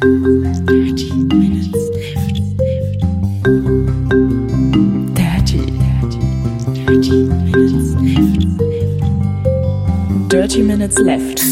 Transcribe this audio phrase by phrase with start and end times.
[0.00, 2.40] Dirty Minutes Left.
[5.14, 6.20] Dirty, dirty,
[6.72, 8.40] dirty Minutes Left.
[10.32, 11.42] Dirty Minutes Left.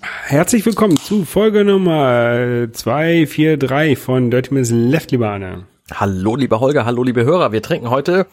[0.00, 5.66] Herzlich willkommen zu Folge Nummer 243 von Dirty Minutes Left, lieber Anne.
[5.92, 7.52] Hallo, lieber Holger, hallo, liebe Hörer.
[7.52, 8.28] Wir trinken heute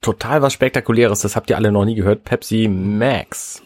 [0.00, 1.20] total was Spektakuläres.
[1.20, 2.24] Das habt ihr alle noch nie gehört.
[2.24, 3.62] Pepsi Max.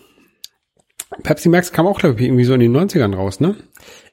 [1.23, 3.55] Pepsi Max kam auch, glaube ich, irgendwie so in den 90ern raus, ne?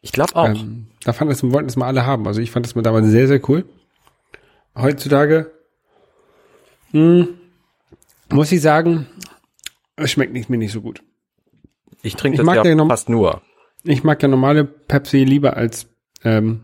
[0.04, 0.50] Ich glaube auch.
[0.50, 2.28] Ähm, da fand das, wollten das mal alle haben.
[2.28, 3.66] Also ich fand das mal damals sehr, sehr cool.
[4.76, 5.52] Heutzutage,
[6.92, 7.28] mh,
[8.30, 9.08] muss ich sagen,
[9.96, 11.02] es schmeckt nicht, mir nicht so gut.
[12.02, 13.42] ich trinke das mag ja ja fast nur.
[13.84, 15.88] Ich mag ja normale Pepsi lieber als
[16.24, 16.62] ähm,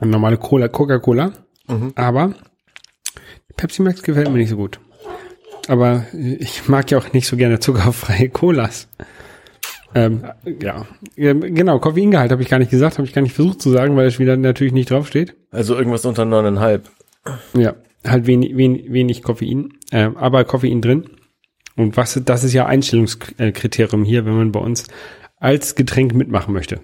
[0.00, 1.32] normale Cola, Coca-Cola.
[1.68, 1.92] Mhm.
[1.96, 2.34] Aber
[3.56, 4.80] Pepsi Max gefällt mir nicht so gut.
[5.68, 8.88] Aber ich mag ja auch nicht so gerne zuckerfreie Colas.
[9.94, 10.24] Ähm,
[10.60, 13.96] ja, genau, Koffeingehalt habe ich gar nicht gesagt, habe ich gar nicht versucht zu sagen,
[13.96, 15.36] weil es wieder natürlich nicht draufsteht.
[15.50, 16.90] Also irgendwas unter neuneinhalb.
[17.54, 21.08] Ja, halt wenig, wenig, wenig Koffein, äh, aber Koffein drin.
[21.76, 24.86] Und was, das ist ja Einstellungskriterium hier, wenn man bei uns
[25.36, 26.80] als Getränk mitmachen möchte.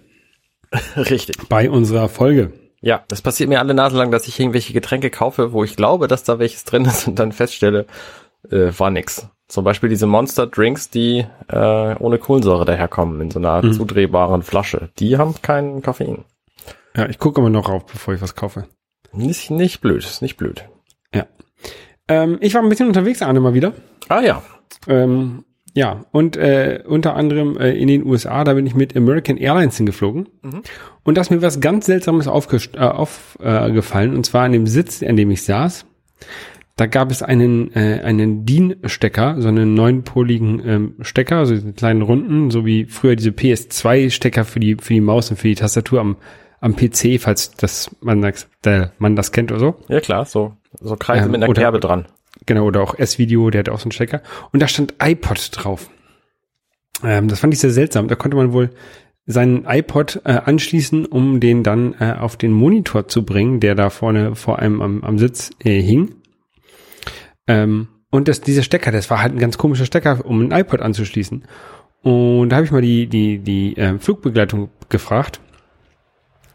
[0.96, 1.36] Richtig.
[1.48, 2.52] Bei unserer Folge.
[2.80, 6.08] Ja, das passiert mir alle Nase lang, dass ich irgendwelche Getränke kaufe, wo ich glaube,
[6.08, 7.86] dass da welches drin ist und dann feststelle,
[8.50, 9.28] äh, war nix.
[9.50, 13.72] Zum Beispiel diese Monster Drinks, die äh, ohne Kohlensäure daherkommen, in so einer Mhm.
[13.72, 14.90] zudrehbaren Flasche.
[15.00, 16.24] Die haben kein Koffein.
[16.96, 18.66] Ja, ich gucke immer noch rauf, bevor ich was kaufe.
[19.12, 20.64] Nicht, nicht blöd, ist nicht blöd.
[21.12, 21.26] Ja.
[22.06, 23.72] Ähm, ich war ein bisschen unterwegs, Arne, mal wieder.
[24.08, 24.40] Ah ja.
[24.86, 29.36] Ähm, ja, und äh, unter anderem äh, in den USA, da bin ich mit American
[29.36, 30.28] Airlines hingeflogen.
[31.02, 34.52] Und da ist mir was ganz Seltsames aufgefallen, äh, aufgefallen, äh, gefallen, und zwar an
[34.52, 35.86] dem Sitz, an dem ich saß.
[36.80, 42.00] Da gab es einen, äh, einen DIN-Stecker, so einen neunpoligen ähm, Stecker, also diese kleinen
[42.00, 46.00] runden, so wie früher diese PS2-Stecker für die, für die Maus und für die Tastatur
[46.00, 46.16] am,
[46.58, 49.74] am PC, falls das man, das, äh, man das kennt oder so.
[49.88, 52.06] Ja klar, so, so Kreise Ähm, mit einer oder- Kerbe dran.
[52.46, 54.22] Genau, oder auch S-Video, der hat auch so einen Stecker.
[54.50, 55.90] Und da stand iPod drauf.
[57.04, 58.08] Ähm, das fand ich sehr seltsam.
[58.08, 58.70] Da konnte man wohl
[59.26, 63.90] seinen iPod äh, anschließen, um den dann äh, auf den Monitor zu bringen, der da
[63.90, 66.14] vorne vor einem am, am Sitz äh, hing.
[67.46, 70.80] Ähm, und das, dieser Stecker, das war halt ein ganz komischer Stecker, um einen iPod
[70.80, 71.44] anzuschließen.
[72.02, 75.40] Und da habe ich mal die, die, die äh, Flugbegleitung gefragt.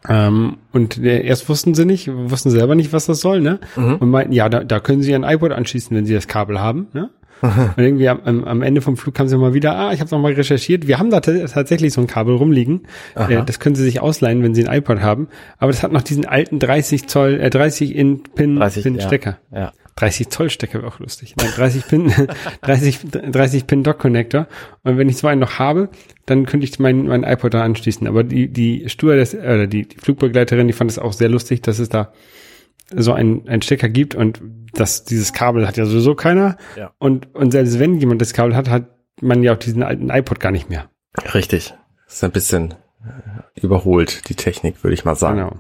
[0.08, 3.60] Ähm, und äh, erst wussten sie nicht, wussten selber nicht, was das soll, ne?
[3.76, 6.88] Und meinten, ja, da, da können sie ein iPod anschließen, wenn sie das Kabel haben,
[6.94, 7.10] ne?
[7.42, 10.20] Und irgendwie am, am, Ende vom Flug kamen sie mal wieder, ah, ich habe noch
[10.20, 12.84] mal recherchiert, wir haben da tatsächlich so ein Kabel rumliegen.
[13.16, 15.28] Äh, das können sie sich ausleihen, wenn sie ein iPod haben.
[15.58, 19.02] Aber das hat noch diesen alten 30 Zoll, äh, 30 in Pin, 30, Pin ja.
[19.02, 19.38] Stecker.
[19.52, 19.74] Ja.
[19.96, 21.36] 30 Zoll Stecker wäre auch lustig.
[21.38, 22.14] Nein, 30 Pin,
[22.62, 23.00] 30,
[23.32, 24.48] 30 Pin Dock Connector.
[24.84, 25.90] Und wenn ich so einen noch habe,
[26.26, 28.06] dann könnte ich meinen mein iPod da anschließen.
[28.08, 31.80] Aber die, die Stewardess, äh, die, die Flugbegleiterin, die fand es auch sehr lustig, dass
[31.80, 32.12] es da
[32.94, 34.42] so einen, einen Stecker gibt und
[34.74, 36.58] das, dieses Kabel hat ja sowieso keiner.
[36.76, 36.92] Ja.
[37.00, 38.90] Und, und selbst wenn jemand das Kabel hat, hat
[39.22, 40.90] man ja auch diesen alten iPod gar nicht mehr.
[41.34, 41.74] Richtig.
[42.06, 42.74] Das ist ein bisschen
[43.56, 45.38] überholt, die Technik, würde ich mal sagen.
[45.38, 45.60] Genau.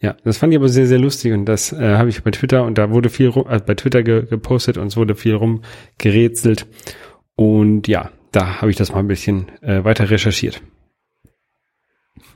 [0.00, 2.64] Ja, das fand ich aber sehr, sehr lustig und das äh, habe ich bei Twitter
[2.64, 6.66] und da wurde viel rum, äh, bei Twitter ge gepostet und es wurde viel rumgerätselt
[7.34, 10.60] und ja, da habe ich das mal ein bisschen äh, weiter recherchiert.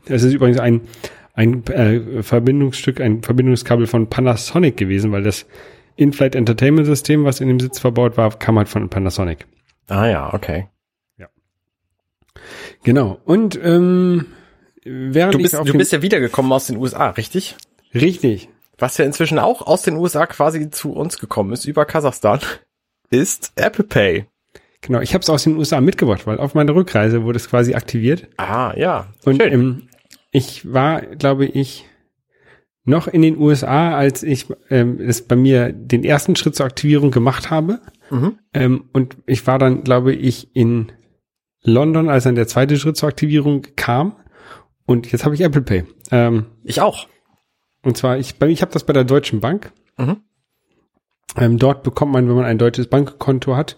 [0.07, 0.83] Es ist übrigens ein
[1.35, 5.47] ein äh, Verbindungsstück, ein Verbindungskabel von Panasonic gewesen, weil das
[5.97, 9.47] In-Flight Entertainment System, was in dem Sitz verbaut war, kam halt von Panasonic.
[9.87, 10.69] Ah ja, okay.
[12.83, 13.21] Genau.
[13.25, 14.27] Und ähm,
[14.85, 17.57] während Du bist, du bist ja wiedergekommen aus den USA, richtig?
[17.95, 18.49] richtig,
[18.79, 22.41] Was ja inzwischen auch aus den USA quasi zu uns gekommen ist, über Kasachstan,
[23.11, 24.27] ist Apple Pay.
[24.81, 27.75] genau, ich habe es aus den USA mitgebracht, weil auf meiner Rückreise wurde es quasi
[27.75, 28.29] aktiviert.
[28.37, 29.09] Ah, ja.
[29.25, 29.53] Und Schön.
[29.53, 29.89] ähm,
[30.31, 31.87] ich war, glaube ich,
[32.85, 37.11] noch in den USA, als ich ähm, es bei mir den ersten Schritt zur Aktivierung
[37.11, 37.81] gemacht habe.
[38.11, 38.39] Mhm.
[38.55, 40.91] Ähm, und ich war dann, glaube ich, in
[41.63, 44.17] London, als dann der zweite Schritt zur Aktivierung kam.
[44.91, 45.85] Und jetzt habe ich Apple Pay.
[46.11, 47.07] Ähm, Ich auch.
[47.85, 49.71] und zwar, ich, bei, ich habe das bei der Deutschen Bank.
[49.97, 50.17] Mhm.
[51.37, 53.77] Ähm, dort bekommt man, wenn man ein deutsches Bankkonto hat,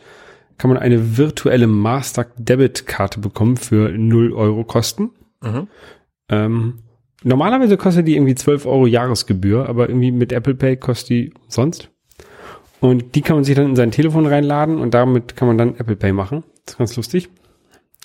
[0.57, 5.11] kann man eine virtuelle Master-Debit-Karte bekommen für 0 Euro Kosten.
[5.43, 5.69] Mhm.
[6.31, 6.79] Ähm,
[7.23, 11.91] normalerweise kostet die irgendwie 12 Euro Jahresgebühr, aber irgendwie mit Apple Pay kostet die sonst.
[12.81, 15.75] Und die kann man sich dann in sein Telefon reinladen und damit kann man dann
[15.77, 16.43] Apple Pay machen.
[16.65, 17.29] Das ist ganz lustig.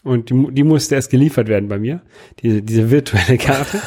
[0.03, 2.01] Und die, die musste erst geliefert werden bei mir,
[2.39, 3.81] diese, diese virtuelle Karte.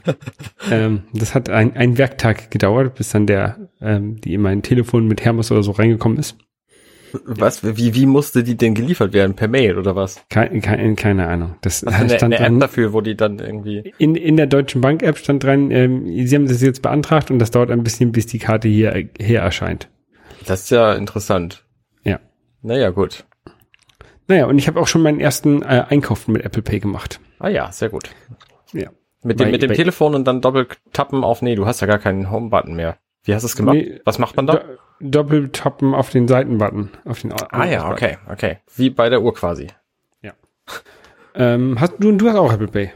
[0.70, 5.06] ähm, das hat ein, ein Werktag gedauert, bis dann der, ähm, die in mein Telefon
[5.06, 6.36] mit Hermes oder so reingekommen ist.
[7.24, 9.36] Was, wie, wie musste die denn geliefert werden?
[9.36, 10.20] Per Mail oder was?
[10.28, 11.54] Kein, kein, keine Ahnung.
[11.60, 13.94] Das du eine, stand eine App dafür, wo die dann irgendwie.
[13.98, 17.38] in, in der Deutschen Bank App stand dran, ähm, Sie haben das jetzt beantragt und
[17.38, 19.88] das dauert ein bisschen, bis die Karte hier her erscheint.
[20.46, 21.64] Das ist ja interessant.
[22.02, 22.18] Ja.
[22.62, 23.24] Naja, gut.
[24.26, 27.20] Naja, und ich habe auch schon meinen ersten äh, Einkauf mit Apple Pay gemacht.
[27.38, 28.10] Ah ja, sehr gut.
[28.72, 28.90] Ja.
[29.22, 31.98] Mit dem, mit dem Telefon und dann doppelt tappen auf, nee, du hast ja gar
[31.98, 32.98] keinen Home-Button mehr.
[33.22, 33.76] Wie hast du es gemacht?
[33.76, 34.54] Nee, Was macht man da?
[34.54, 34.60] Do
[35.00, 36.90] Doppeltappen auf den Seitenbutton.
[37.04, 38.58] Auf den ah ja, okay, okay.
[38.76, 39.68] Wie bei der Uhr quasi.
[41.36, 42.92] Ähm, hast du, du hast auch Apple Pay.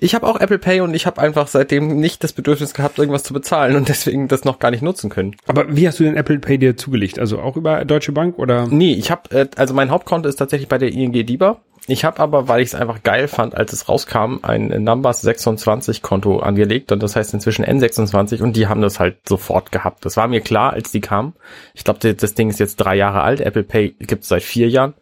[0.00, 3.24] Ich habe auch Apple Pay und ich habe einfach seitdem nicht das Bedürfnis gehabt, irgendwas
[3.24, 5.34] zu bezahlen und deswegen das noch gar nicht nutzen können.
[5.46, 7.18] Aber wie hast du denn Apple Pay dir zugelegt?
[7.18, 8.68] Also auch über Deutsche Bank oder?
[8.68, 11.60] Nee, ich habe, äh, also mein Hauptkonto ist tatsächlich bei der ING DIBA.
[11.86, 16.02] Ich habe aber, weil ich es einfach geil fand, als es rauskam, ein Numbers 26
[16.02, 20.04] Konto angelegt und das heißt inzwischen N26 und die haben das halt sofort gehabt.
[20.04, 21.32] Das war mir klar, als die kamen.
[21.74, 23.40] Ich glaube, das Ding ist jetzt drei Jahre alt.
[23.40, 24.94] Apple Pay gibt's seit vier Jahren.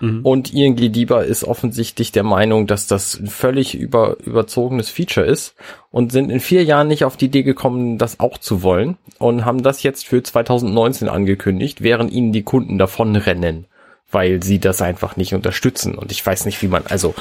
[0.00, 5.54] Und ING DIBA ist offensichtlich der Meinung, dass das ein völlig über, überzogenes Feature ist
[5.90, 9.44] und sind in vier Jahren nicht auf die Idee gekommen, das auch zu wollen und
[9.44, 13.66] haben das jetzt für 2019 angekündigt, während ihnen die Kunden davonrennen,
[14.10, 15.96] weil sie das einfach nicht unterstützen.
[15.96, 17.14] Und ich weiß nicht, wie man, also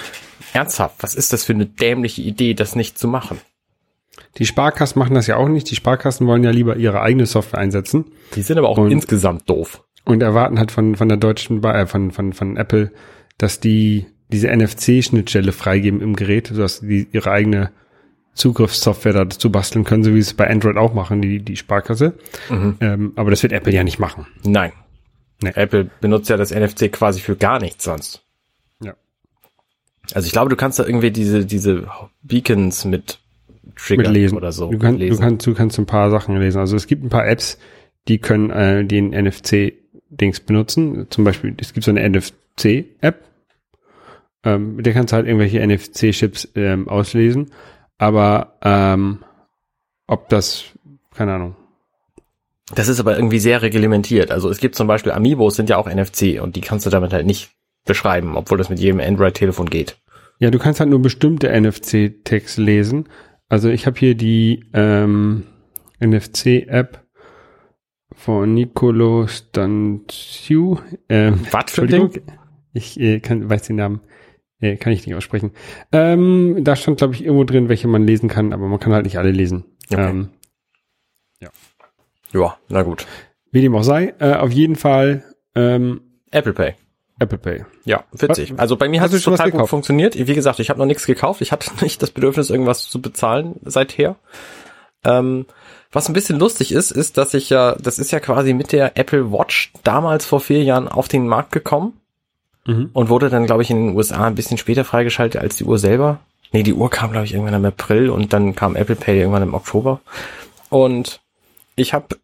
[0.53, 3.39] ernsthaft, was ist das für eine dämliche Idee, das nicht zu machen?
[4.37, 5.69] Die Sparkassen machen das ja auch nicht.
[5.71, 9.49] Die Sparkassen wollen ja lieber ihre eigene Software einsetzen Die sind aber auch Und- insgesamt
[9.49, 9.83] doof.
[10.07, 12.91] Und erwarten halt von, von der deutschen, äh, von, von, von Apple,
[13.37, 17.71] dass die diese NFC-Schnittstelle freigeben im Gerät, sodass die ihre eigene
[18.33, 22.13] Zugriffssoftware dazu basteln können, so wie es bei Android auch machen, die, die Sparkasse.
[22.49, 24.27] Ähm, aber das wird Apple ja nicht machen.
[24.43, 24.71] Nein.
[25.41, 25.51] Nee.
[25.55, 28.23] Apple benutzt ja das NFC quasi für gar nichts sonst.
[28.81, 28.95] Ja.
[30.13, 31.87] Also ich glaube, du kannst da irgendwie diese, diese
[32.21, 33.19] Beacons mit
[33.75, 34.37] triggern Mit lesen.
[34.37, 34.71] oder so.
[34.71, 35.15] Du, kannst, lesen.
[35.15, 36.59] du kannst, du kannst ein paar Sachen lesen.
[36.59, 37.57] Also es gibt ein paar Apps,
[38.07, 39.13] die können äh, den
[40.11, 41.07] NFC-Dings benutzen.
[41.09, 43.23] Zum Beispiel, es gibt so eine NFC-App.
[44.43, 47.51] Ähm, mit der kannst du halt irgendwelche NFC-Chips ähm, auslesen.
[47.97, 49.23] Aber ähm,
[50.07, 50.65] ob das,
[51.13, 51.55] keine Ahnung.
[52.75, 54.29] Das ist aber irgendwie sehr reglementiert.
[54.31, 57.13] Also es gibt zum Beispiel Amiibos sind ja auch NFC und die kannst du damit
[57.13, 57.51] halt nicht
[57.85, 59.97] beschreiben, obwohl das mit jedem Android-Telefon geht.
[60.39, 63.07] Ja, du kannst halt nur bestimmte NFC-Tags lesen.
[63.49, 65.43] Also ich habe hier die ähm,
[65.99, 67.06] NFC-App
[68.17, 70.77] von Nicolo Stanciu.
[71.07, 72.11] Ähm, Was für ein Entschuldigung,
[72.73, 74.01] ich äh, kann, weiß den Namen,
[74.59, 75.51] äh, kann ich nicht aussprechen.
[75.91, 79.05] Ähm, da stand, glaube ich, irgendwo drin, welche man lesen kann, aber man kann halt
[79.05, 79.63] nicht alle lesen.
[79.91, 80.09] Okay.
[80.09, 80.29] Ähm,
[82.33, 83.07] Ja, na gut.
[83.51, 85.23] wie dem auch sei, äh, auf jeden Fall
[85.55, 86.73] ähm, Apple Pay.
[87.19, 87.63] Apple Pay.
[87.85, 88.51] Ja, witzig.
[88.51, 90.15] Was- Also bei mir hat es total gut funktioniert.
[90.17, 91.41] Wie gesagt, ich habe noch nichts gekauft.
[91.41, 94.17] Ich hatte nicht das Bedürfnis, irgendwas zu bezahlen seither.
[95.05, 95.45] Ähm,
[95.91, 98.97] was ein bisschen lustig ist, ist, dass ich ja, das ist ja quasi mit der
[98.97, 101.93] Apple Watch damals vor vier Jahren auf den Markt gekommen
[102.65, 102.89] Mhm.
[102.91, 105.79] und wurde dann, glaube ich, in den USA ein bisschen später freigeschaltet als die Uhr
[105.79, 106.19] selber.
[106.51, 109.43] Nee, die Uhr kam, glaube ich, irgendwann im April und dann kam Apple Pay irgendwann
[109.43, 110.01] im Oktober.
[110.69, 111.21] Und
[111.77, 112.17] ich habe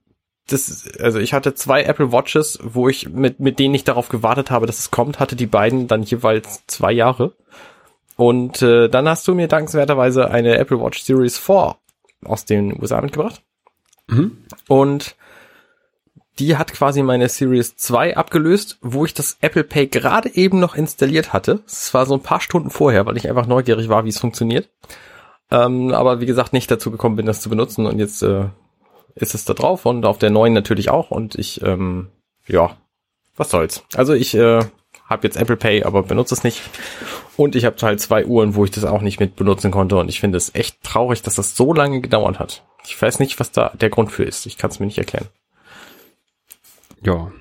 [0.50, 4.52] das, also ich hatte zwei Apple Watches, wo ich mit, mit denen ich darauf gewartet
[4.52, 7.32] habe, dass es kommt, hatte die beiden dann jeweils zwei Jahre.
[8.18, 11.78] Und äh, dann hast du mir dankenswerterweise eine Apple Watch Series 4
[12.26, 13.42] aus den USA mitgebracht.
[14.08, 14.38] Mhm.
[14.68, 15.16] Und
[16.40, 20.76] die hat quasi meine Series 2 abgelöst, wo ich das Apple Pay gerade eben noch
[20.76, 21.62] installiert hatte.
[21.68, 24.70] Es war so ein paar Stunden vorher, weil ich einfach neugierig war, wie es funktioniert.
[25.52, 27.86] Ähm, aber wie gesagt, nicht dazu gekommen bin, das zu benutzen.
[27.86, 28.46] Und jetzt äh,
[29.14, 31.12] ist es da drauf und auf der neuen natürlich auch.
[31.12, 32.10] Und ich, ähm,
[32.48, 32.78] ja,
[33.36, 33.84] was soll's.
[33.94, 34.66] Also ich äh,
[35.06, 36.62] habe jetzt Apple Pay, aber benutze es nicht.
[37.36, 39.98] Und ich habe halt zwei Uhren, wo ich das auch nicht mit benutzen konnte.
[39.98, 42.64] Und ich finde es echt traurig, dass das so lange gedauert hat.
[42.86, 44.46] Ich weiß nicht, was da der Grund für ist.
[44.46, 45.28] Ich kann es mir nicht erklären.
[47.02, 47.32] Ja.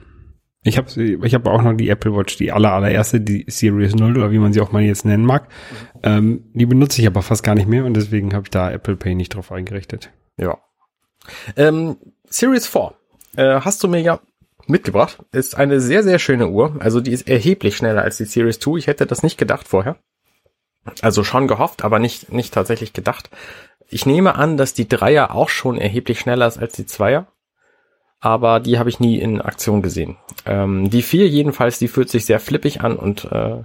[0.65, 4.17] Ich habe ich hab auch noch die Apple Watch, die aller, allererste, die Series 0
[4.17, 5.49] oder wie man sie auch mal jetzt nennen mag.
[6.05, 8.97] Ähm, die benutze ich aber fast gar nicht mehr und deswegen habe ich da Apple
[8.97, 10.13] Pay nicht drauf eingerichtet.
[10.37, 10.59] Ja.
[11.57, 11.97] Ähm,
[12.29, 12.95] Series 4
[13.37, 14.21] äh, hast du mir ja
[14.67, 15.19] mitgebracht.
[15.33, 16.77] Ist eine sehr, sehr schöne Uhr.
[16.81, 18.79] Also die ist erheblich schneller als die Series 2.
[18.79, 19.97] Ich hätte das nicht gedacht vorher.
[21.01, 23.31] Also schon gehofft, aber nicht, nicht tatsächlich gedacht.
[23.89, 27.27] Ich nehme an, dass die Dreier auch schon erheblich schneller ist als die Zweier.
[28.21, 30.17] Aber die habe ich nie in Aktion gesehen.
[30.47, 33.63] Ähm, die vier jedenfalls, die fühlt sich sehr flippig an und, äh,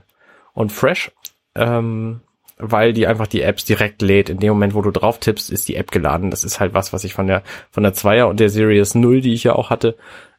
[0.54, 1.12] und fresh.
[1.56, 2.22] Ähm,
[2.58, 4.30] weil die einfach die Apps direkt lädt.
[4.30, 6.32] In dem Moment, wo du drauf tippst, ist die App geladen.
[6.32, 9.22] Das ist halt was, was ich von der von der Zweier und der Series 0,
[9.22, 9.96] die ich ja auch hatte,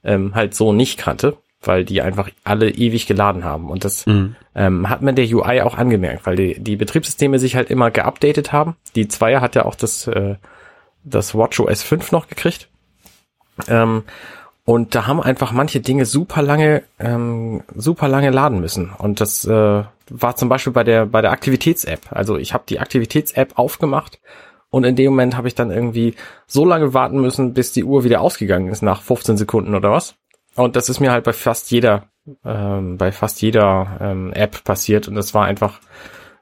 [0.08, 3.70] ähm, halt so nicht kannte, weil die einfach alle ewig geladen haben.
[3.70, 4.06] Und das
[4.54, 8.52] ähm, hat man der UI auch angemerkt, weil die, die Betriebssysteme sich halt immer geupdatet
[8.52, 8.76] haben.
[8.94, 10.36] Die Zweier hat ja auch das, äh,
[11.04, 12.68] das WatchOS 5 noch gekriegt.
[13.68, 14.02] Ähm,
[14.64, 18.90] Und da haben einfach manche Dinge super lange, ähm, super lange laden müssen.
[18.98, 22.00] Und das äh, war zum Beispiel bei der bei der Aktivitäts-App.
[22.10, 24.20] Also ich habe die Aktivitäts-App aufgemacht
[24.70, 26.14] und in dem Moment habe ich dann irgendwie
[26.46, 30.16] so lange warten müssen, bis die Uhr wieder ausgegangen ist nach 15 Sekunden oder was.
[30.54, 32.08] Und das ist mir halt bei fast jeder
[32.44, 35.80] ähm, bei fast jeder ähm, App passiert und das war einfach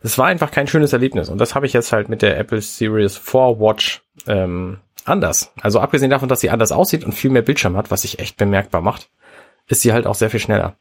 [0.02, 1.28] es war einfach kein schönes Erlebnis.
[1.28, 5.52] Und das habe ich jetzt halt mit der Apple Series 4 Watch ähm, anders.
[5.60, 8.36] Also abgesehen davon, dass sie anders aussieht und viel mehr Bildschirm hat, was sich echt
[8.36, 9.10] bemerkbar macht,
[9.68, 10.76] ist sie halt auch sehr viel schneller.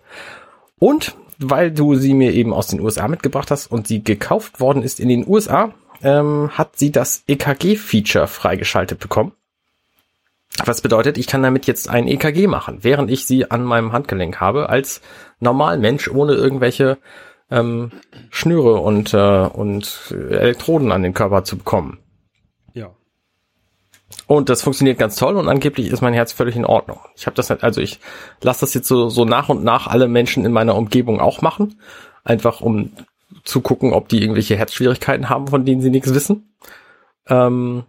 [0.77, 4.83] Und weil du sie mir eben aus den USA mitgebracht hast und sie gekauft worden
[4.83, 9.33] ist in den USA, ähm, hat sie das EKG-Feature freigeschaltet bekommen.
[10.63, 14.39] Was bedeutet, ich kann damit jetzt ein EKG machen, während ich sie an meinem Handgelenk
[14.39, 15.01] habe, als
[15.39, 16.97] normal Mensch ohne irgendwelche
[17.51, 17.91] ähm,
[18.29, 21.99] Schnüre und, äh, und Elektroden an den Körper zu bekommen.
[22.73, 22.91] Ja.
[24.27, 26.99] Und das funktioniert ganz toll und angeblich ist mein Herz völlig in Ordnung.
[27.15, 27.99] Ich habe das halt, also ich
[28.41, 31.79] lasse das jetzt so, so nach und nach alle Menschen in meiner Umgebung auch machen.
[32.23, 32.91] Einfach um
[33.43, 36.53] zu gucken, ob die irgendwelche Herzschwierigkeiten haben, von denen sie nichts wissen.
[37.27, 37.83] Ähm,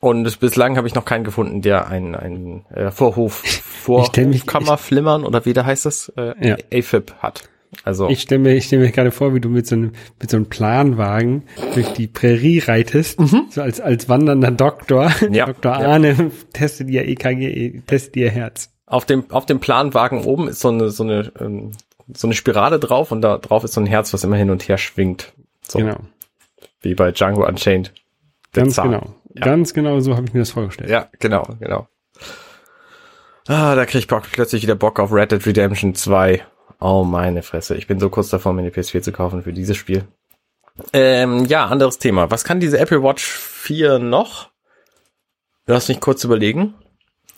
[0.00, 5.52] und bislang habe ich noch keinen gefunden, der ein, ein äh, Vorhof, Vorkammerflimmern oder wie
[5.52, 6.56] da heißt das, äh, Ja.
[6.72, 7.48] AFib hat.
[7.84, 10.30] Also Ich stelle mir, ich stell mir gerade vor, wie du mit so einem, mit
[10.30, 13.18] so einem Planwagen durch die Prärie reitest,
[13.50, 15.10] so als, als wandernder Doktor.
[15.26, 15.32] Mhm.
[15.34, 15.72] Ja, Dr.
[15.72, 15.88] ja.
[15.88, 18.70] Arne testet ihr EKG, testet ihr Herz.
[18.86, 21.70] auf dem auf dem Planwagen oben ist so eine so eine ähm,
[22.14, 24.68] so eine Spirale drauf und da drauf ist so ein Herz, was immer hin und
[24.68, 25.32] her schwingt.
[25.68, 25.96] So Genau.
[26.80, 27.92] wie bei Django Unchained.
[28.52, 28.90] Ganz Zahn.
[28.90, 29.14] genau.
[29.34, 29.44] Ja.
[29.44, 30.90] Ganz genau so habe ich mir das vorgestellt.
[30.90, 31.88] Ja, genau, genau.
[33.48, 36.44] Ah, da krieg ich plötzlich wieder Bock auf Red Dead Redemption 2.
[36.80, 37.76] Oh, meine Fresse.
[37.76, 40.04] Ich bin so kurz davor, mir eine PS4 zu kaufen für dieses Spiel.
[40.92, 42.30] Ähm, ja, anderes Thema.
[42.30, 44.50] Was kann diese Apple Watch 4 noch?
[45.66, 46.74] Lass mich kurz überlegen.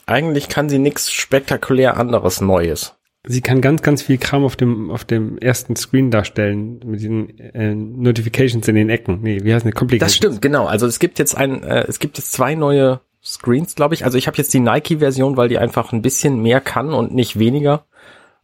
[0.06, 2.94] Eigentlich kann sie nichts spektakulär anderes Neues.
[3.26, 7.38] Sie kann ganz, ganz viel Kram auf dem, auf dem ersten Screen darstellen, mit diesen
[7.38, 9.20] äh, Notifications in den Ecken.
[9.22, 10.12] Nee, wie heißt eine Complications?
[10.12, 10.66] Das stimmt, genau.
[10.66, 14.04] Also es gibt jetzt ein, äh, es gibt jetzt zwei neue Screens, glaube ich.
[14.04, 17.38] Also ich habe jetzt die Nike-Version, weil die einfach ein bisschen mehr kann und nicht
[17.38, 17.86] weniger.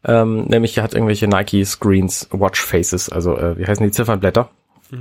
[0.02, 4.50] Ähm, nämlich hat irgendwelche Nike-Screens, Watch-Faces, also äh, wie heißen die Ziffernblätter.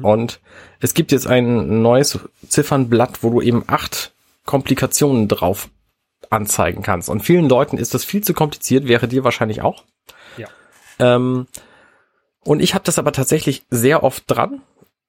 [0.02, 0.40] Und
[0.82, 4.12] es gibt jetzt ein neues Ziffernblatt, wo du eben acht
[4.46, 5.70] Komplikationen drauf
[6.30, 7.10] anzeigen kannst.
[7.10, 9.84] Und vielen Leuten ist das viel zu kompliziert, wäre dir wahrscheinlich auch.
[10.38, 10.48] Ja.
[11.00, 11.48] Ähm,
[12.42, 14.62] und ich habe das aber tatsächlich sehr oft dran,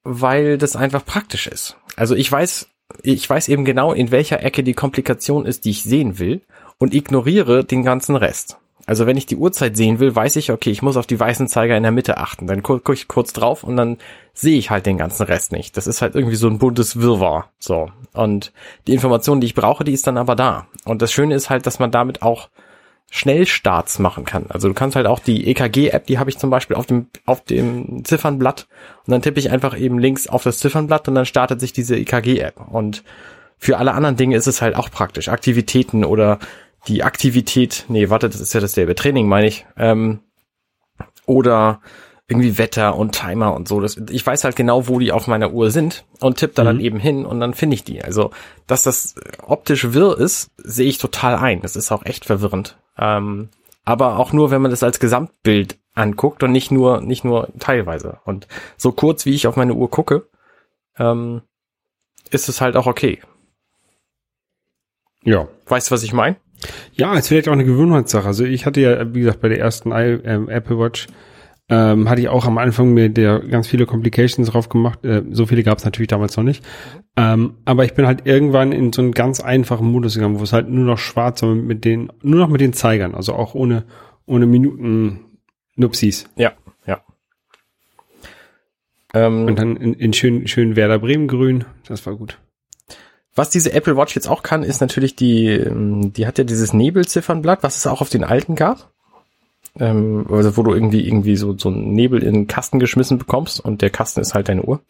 [0.03, 1.77] weil das einfach praktisch ist.
[1.97, 2.69] Also ich weiß,
[3.03, 6.41] ich weiß eben genau, in welcher Ecke die Komplikation ist, die ich sehen will
[6.79, 8.59] und ignoriere den ganzen Rest.
[8.91, 11.47] Also wenn ich die Uhrzeit sehen will, weiß ich, okay, ich muss auf die weißen
[11.47, 12.49] Zeiger in der Mitte achten.
[12.49, 13.99] Dann gucke ich kurz drauf und dann
[14.35, 15.77] sehe ich halt den ganzen Rest nicht.
[15.77, 17.51] Das ist halt irgendwie so ein buntes Wirrwarr.
[17.61, 17.93] So.
[18.15, 18.53] Und
[18.89, 20.67] die Information, die ich brauche, die ist dann aber da.
[20.85, 22.49] Und das Schöne ist halt, dass man damit auch
[23.13, 24.47] Schnellstarts machen kann.
[24.49, 27.45] Also du kannst halt auch die EKG-App, die habe ich zum Beispiel auf dem, auf
[27.45, 28.67] dem Ziffernblatt
[29.07, 31.95] und dann tippe ich einfach eben links auf das Ziffernblatt und dann startet sich diese
[31.95, 32.61] EKG-App.
[32.73, 33.05] Und
[33.57, 35.29] für alle anderen Dinge ist es halt auch praktisch.
[35.29, 36.41] Aktivitäten oder
[36.89, 39.67] die Aktivität, nee, warte, das ist ja dasselbe Training, meine ich.
[39.77, 40.21] Ähm,
[41.27, 41.81] oder
[42.27, 43.81] irgendwie Wetter und Timer und so.
[43.81, 46.77] Das, ich weiß halt genau, wo die auf meiner Uhr sind und tippe da dann
[46.77, 46.83] Mhm.
[46.83, 48.03] eben hin und dann finde ich die.
[48.03, 48.31] Also,
[48.69, 51.61] dass das optisch wirr ist, sehe ich total ein.
[51.61, 52.79] Das ist auch echt verwirrend.
[52.97, 53.49] Ähm,
[53.85, 58.21] aber auch nur, wenn man das als Gesamtbild anguckt und nicht nur, nicht nur teilweise.
[58.25, 58.47] Und
[58.77, 60.29] so kurz, wie ich auf meine Uhr gucke,
[60.99, 61.43] ähm,
[62.31, 63.21] ist es halt auch okay.
[65.25, 65.49] Ja.
[65.67, 66.37] Weißt du, was ich meine?
[66.93, 68.27] Ja, es ist vielleicht auch eine Gewohnheitssache.
[68.27, 71.07] Also ich hatte ja, wie gesagt, bei der ersten ähm, Apple Watch
[71.71, 75.05] ähm, hatte ich auch am Anfang mir der ganz viele Complications drauf gemacht.
[75.05, 76.65] Äh, so viele gab es natürlich damals noch nicht.
[77.17, 80.53] Ähm, aber ich bin halt irgendwann in so einen ganz einfachen Modus gegangen, wo es
[80.53, 83.85] halt nur noch schwarz war mit den, nur noch mit den Zeigern, also auch ohne,
[84.27, 85.21] ohne Minuten
[85.77, 86.29] Nupsis.
[86.37, 86.53] Ja,
[86.87, 87.01] ja.
[89.15, 91.65] Ähm, Und dann in, in schön, schön Werder Bremen grün.
[91.87, 92.39] Das war gut.
[93.35, 96.73] Was diese Apple Watch jetzt auch kann, ist natürlich die, ähm, die hat ja dieses
[96.73, 98.91] Nebelziffernblatt, was es auch auf den alten gab.
[99.79, 103.61] Ähm, also wo du irgendwie irgendwie so, so einen Nebel in den Kasten geschmissen bekommst
[103.61, 104.81] und der Kasten ist halt deine Uhr.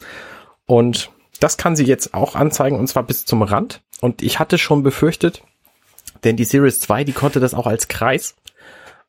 [0.66, 3.82] Und das kann sie jetzt auch anzeigen und zwar bis zum Rand.
[4.00, 5.42] Und ich hatte schon befürchtet,
[6.24, 8.36] denn die Series 2, die konnte das auch als Kreis.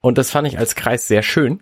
[0.02, 1.62] Und das fand ich als Kreis sehr schön.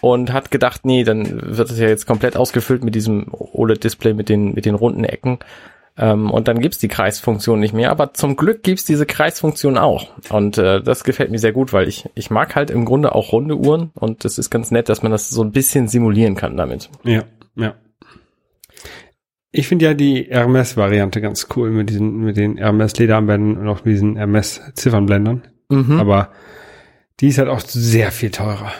[0.00, 4.28] Und hat gedacht, nee, dann wird es ja jetzt komplett ausgefüllt mit diesem OLED-Display mit
[4.28, 5.38] den, mit den runden Ecken.
[5.98, 7.90] Ähm, und dann gibt's die Kreisfunktion nicht mehr.
[7.90, 10.08] Aber zum Glück gibt's diese Kreisfunktion auch.
[10.30, 13.32] Und äh, das gefällt mir sehr gut, weil ich, ich mag halt im Grunde auch
[13.32, 13.90] runde Uhren.
[13.94, 16.90] Und das ist ganz nett, dass man das so ein bisschen simulieren kann damit.
[17.04, 17.24] Ja,
[17.54, 17.74] ja.
[19.52, 23.94] Ich finde ja die Hermes-Variante ganz cool mit diesen, mit den Hermes-Lederarmbändern und auch mit
[23.94, 25.48] diesen Hermes-Ziffernblendern.
[25.70, 25.98] Mhm.
[25.98, 26.32] Aber
[27.20, 28.70] die ist halt auch sehr viel teurer.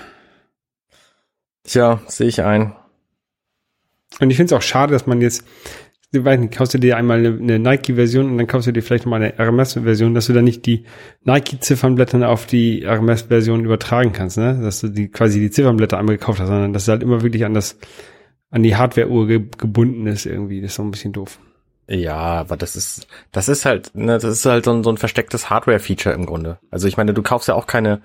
[1.65, 2.77] Tja, sehe ich ein.
[4.21, 5.45] Und ich finde es auch schade, dass man jetzt,
[6.19, 9.05] ich weiß nicht, kaufst du dir einmal eine, Nike-Version und dann kaufst du dir vielleicht
[9.05, 10.85] nochmal eine RMS-Version, dass du dann nicht die
[11.25, 14.59] Nike-Ziffernblätter auf die RMS-Version übertragen kannst, ne?
[14.63, 17.45] Dass du die quasi die Ziffernblätter einmal gekauft hast, sondern dass es halt immer wirklich
[17.45, 17.79] an das,
[18.51, 20.61] an die Hardware-Uhr ge gebunden ist irgendwie.
[20.61, 21.39] Das ist so ein bisschen doof.
[21.89, 24.97] Ja, aber das ist, das ist halt, ne, das ist halt so ein, so ein
[24.97, 26.59] verstecktes Hardware-Feature im Grunde.
[26.71, 28.03] Also ich meine, du kaufst ja auch keine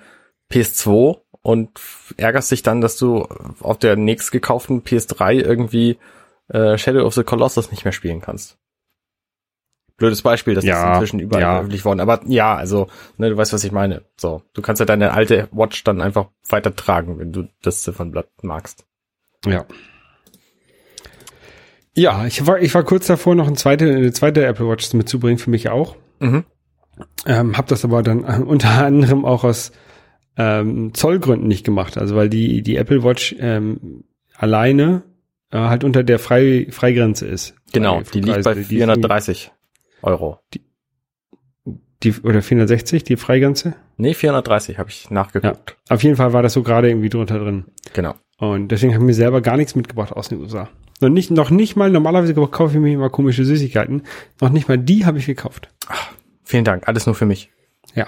[0.52, 1.72] PS2 und
[2.18, 3.28] ärgerst dich dann, dass du
[3.60, 5.98] auf der nächst gekauften PS3 irgendwie
[6.54, 8.58] äh, Shadow of the Colossus nicht mehr spielen kannst.
[9.98, 11.52] Blödes Beispiel, das Ja, ist inzwischen überall ja.
[11.52, 12.00] veröffentlicht worden.
[12.00, 14.02] Aber ja, also, ne, du weißt, was ich meine.
[14.18, 18.86] So, du kannst ja deine alte Watch dann einfach weitertragen, wenn du das Ziffernblatt magst.
[19.46, 19.66] Ja.
[21.94, 25.38] Ja, ich war, ich war kurz davor, noch eine zweite, eine zweite Apple Watch mitzubringen,
[25.38, 25.98] für mich auch.
[26.20, 26.46] Mhm.
[27.26, 29.72] Ähm, hab das aber dann äh, unter anderem auch aus
[30.38, 31.98] ähm, Zollgründen nicht gemacht.
[31.98, 34.06] Also weil die, die Apple Watch ähm,
[34.36, 35.04] alleine
[35.52, 37.56] äh, halt unter der Frei, Freigrenze ist.
[37.74, 39.52] Genau, die liegt bei Die ist 430
[40.02, 40.40] Euro.
[42.04, 43.76] Die, oder 460, die Freigrenze?
[43.98, 45.78] Nee, 430 habe ich nachgeguckt.
[45.88, 47.66] Auf jeden Fall war das so gerade irgendwie drunter drin.
[47.94, 48.16] Genau.
[48.38, 50.68] Und deswegen habe ich mir selber gar nichts mitgebracht aus den USA.
[51.00, 54.02] Noch nicht, noch nicht mal, normalerweise kaufe ich mir immer komische Süßigkeiten.
[54.40, 55.70] Noch nicht mal die habe ich gekauft.
[56.44, 57.52] Vielen Dank, alles nur für mich.
[57.94, 58.08] Ja.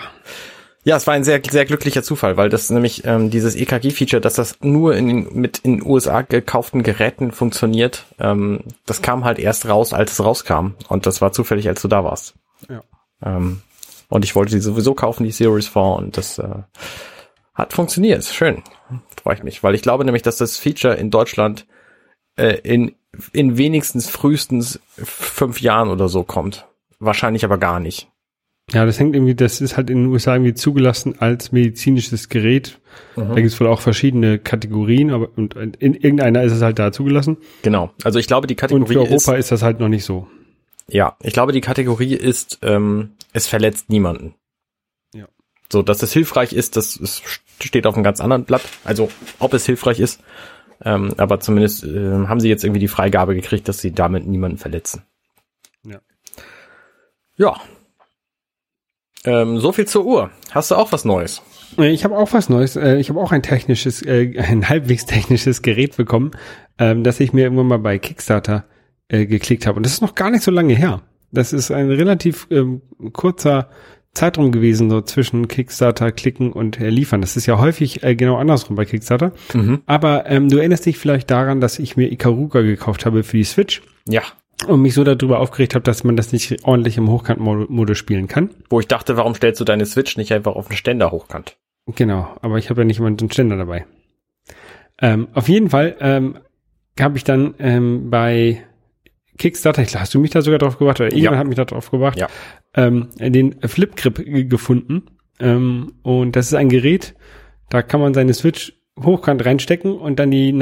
[0.85, 4.33] Ja, es war ein sehr, sehr glücklicher Zufall, weil das nämlich ähm, dieses EKG-Feature, dass
[4.33, 9.39] das nur in, den- mit in den USA gekauften Geräten funktioniert, ähm, das kam halt
[9.39, 10.71] erst raus, als es rauskam.
[10.89, 12.33] Und das war zufällig, als du da warst.
[12.69, 12.83] Ja.
[13.23, 13.61] Ähm,
[14.09, 16.49] und ich wollte die sowieso kaufen, die Series 4, und das äh,
[17.53, 18.25] hat funktioniert.
[18.25, 18.61] Schön.
[19.21, 21.65] Freue ich mich, weil ich glaube nämlich, dass das Feature in Deutschland
[22.35, 22.93] äh, in,
[23.31, 26.65] in wenigstens frühestens fünf Jahren oder so kommt.
[26.99, 28.09] Wahrscheinlich aber gar nicht.
[28.71, 32.79] Ja, das hängt irgendwie, das ist halt in den USA irgendwie zugelassen als medizinisches Gerät.
[33.15, 36.91] Da gibt es wohl auch verschiedene Kategorien, aber und in irgendeiner ist es halt da
[36.91, 37.37] zugelassen.
[37.61, 37.91] Genau.
[38.03, 40.27] Also ich glaube, die Und Kategorie für Europa ist, ist, das halt noch nicht so.
[40.87, 44.35] ja, ich glaube, die Kategorie ist, ähm, es verletzt niemanden.
[45.13, 45.27] Ja.
[45.71, 47.21] So, dass es hilfreich ist, das
[47.61, 48.63] steht auf einem ganz anderen Blatt.
[48.85, 49.09] Also,
[49.39, 50.21] ob es hilfreich ist.
[50.85, 54.57] Ähm, aber zumindest ähm, haben sie jetzt irgendwie die Freigabe gekriegt, dass sie damit niemanden
[54.57, 55.03] verletzen.
[55.83, 55.99] Ja.
[57.37, 57.59] Ja.
[59.25, 60.31] Ähm, so viel zur Uhr.
[60.51, 61.41] Hast du auch was Neues?
[61.77, 62.75] Äh, Ich habe auch was Neues.
[62.75, 66.31] Äh, Ich habe auch ein technisches, äh, ein halbwegs technisches Gerät bekommen,
[66.77, 68.65] ähm, das ich mir irgendwann mal bei Kickstarter
[69.09, 69.77] geklickt habe.
[69.77, 71.01] Und das ist noch gar nicht so lange her.
[71.31, 72.81] Das ist ein relativ ähm,
[73.11, 73.69] kurzer
[74.13, 77.21] Zeitraum gewesen, so zwischen Kickstarter klicken und äh, liefern.
[77.21, 79.31] Das ist ja häufig äh, genau andersrum bei Kickstarter.
[79.53, 79.81] Mhm.
[79.85, 83.43] Aber ähm, du erinnerst dich vielleicht daran, dass ich mir Ikaruga gekauft habe für die
[83.43, 84.21] Switch Ja.
[84.65, 88.49] Und mich so darüber aufgeregt habe, dass man das nicht ordentlich im Hochkant-Modus spielen kann.
[88.69, 91.57] Wo ich dachte, warum stellst du deine Switch nicht einfach auf den Ständer hochkant?
[91.95, 93.85] Genau, aber ich habe ja nicht immer einen Ständer dabei.
[95.01, 96.37] Ähm, auf jeden Fall ähm,
[96.99, 98.63] habe ich dann ähm, bei
[99.37, 101.39] Kickstarter, ich hast du mich da sogar drauf gebracht oder irgendjemand Ja.
[101.39, 102.27] hat mich da drauf gebracht, Ja.
[102.75, 105.03] ähm, den Flip Grip g- gefunden.
[105.39, 107.15] Ähm, und das ist ein Gerät,
[107.69, 110.53] da kann man seine Switch hochkant reinstecken und dann die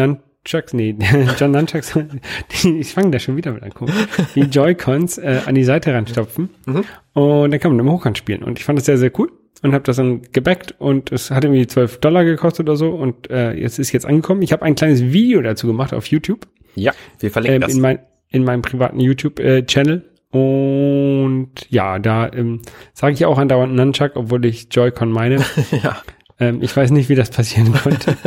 [0.43, 0.95] Nunchucks, nee,
[1.39, 1.93] John Nunchucks,
[2.63, 3.89] die, ich fange da schon wieder mit an, guck.
[4.35, 6.83] die Joy-Cons äh, an die Seite ranstopfen Mhm.
[7.13, 8.43] und dann kann man im Hochkant spielen.
[8.43, 11.43] Und ich fand das sehr, sehr cool und habe das dann gebackt und es hat
[11.43, 14.41] irgendwie 12 Dollar gekostet oder so und äh, jetzt ist jetzt angekommen.
[14.41, 17.73] Ich habe ein kleines Video dazu gemacht auf YouTube, Ja, wir verlinken ähm, das.
[17.75, 17.99] in, mein,
[18.29, 20.03] in meinem privaten YouTube-Channel.
[20.31, 22.61] und ja, da ähm,
[22.93, 25.37] sage ich auch andauernd Nunchuck, obwohl ich Joy-Con meine.
[25.83, 26.01] ja.
[26.39, 28.17] ähm, ich weiß nicht, wie das passieren konnte.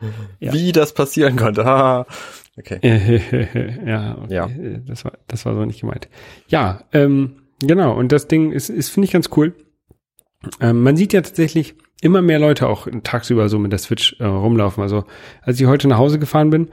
[0.40, 0.52] ja.
[0.52, 1.64] Wie das passieren konnte.
[1.64, 2.06] Haha.
[2.58, 2.78] okay.
[3.86, 4.34] ja, okay.
[4.34, 4.48] Ja.
[4.86, 6.08] Das war, das war so nicht gemeint.
[6.48, 7.94] Ja, ähm, genau.
[7.96, 9.54] Und das Ding ist, ist finde ich ganz cool.
[10.60, 14.24] Ähm, man sieht ja tatsächlich immer mehr Leute auch tagsüber so mit der Switch äh,
[14.24, 14.82] rumlaufen.
[14.82, 15.04] Also
[15.42, 16.68] als ich heute nach Hause gefahren bin,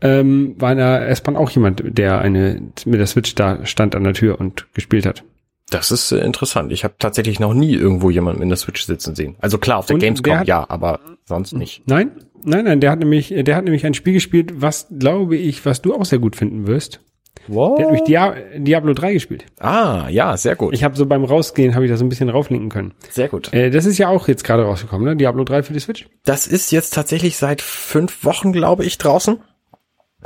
[0.00, 4.02] ähm, war in der S-Bahn auch jemand, der eine mit der Switch da stand an
[4.04, 5.22] der Tür und gespielt hat.
[5.70, 6.72] Das ist äh, interessant.
[6.72, 9.36] Ich habe tatsächlich noch nie irgendwo jemanden in der Switch sitzen sehen.
[9.40, 11.82] Also klar, auf der Und Gamescom der hat- ja, aber sonst nicht.
[11.86, 12.10] Nein,
[12.44, 15.82] nein, nein, der hat nämlich, der hat nämlich ein Spiel gespielt, was glaube ich, was
[15.82, 17.00] du auch sehr gut finden wirst.
[17.48, 17.78] What?
[17.78, 19.46] Der hat nämlich Dia Diablo 3 gespielt.
[19.58, 20.74] Ah, ja, sehr gut.
[20.74, 22.94] Ich habe so beim Rausgehen, habe ich da so ein bisschen rauflinken können.
[23.10, 23.52] sehr gut.
[23.52, 25.16] Äh, das ist ja auch jetzt gerade rausgekommen, ne?
[25.16, 26.08] Diablo 3 für die Switch.
[26.24, 29.38] Das ist jetzt tatsächlich seit fünf Wochen, glaube ich, draußen.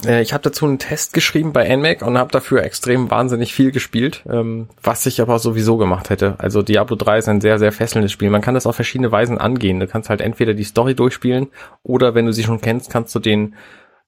[0.04, 3.70] Äh, Ich habe dazu einen Test geschrieben bei NMAC und habe dafür extrem wahnsinnig viel
[3.72, 6.34] gespielt, ähm, was ich aber sowieso gemacht hätte.
[6.38, 8.30] Also Diablo 3 ist ein sehr, sehr fesselndes Spiel.
[8.30, 9.80] Man kann das auf verschiedene Weisen angehen.
[9.80, 11.48] Du kannst halt entweder die Story durchspielen
[11.82, 13.54] oder wenn du sie schon kennst, kannst du den,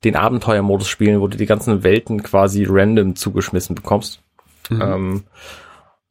[0.05, 4.21] den Abenteuermodus spielen, wo du die ganzen Welten quasi random zugeschmissen bekommst.
[4.71, 5.25] Ähm,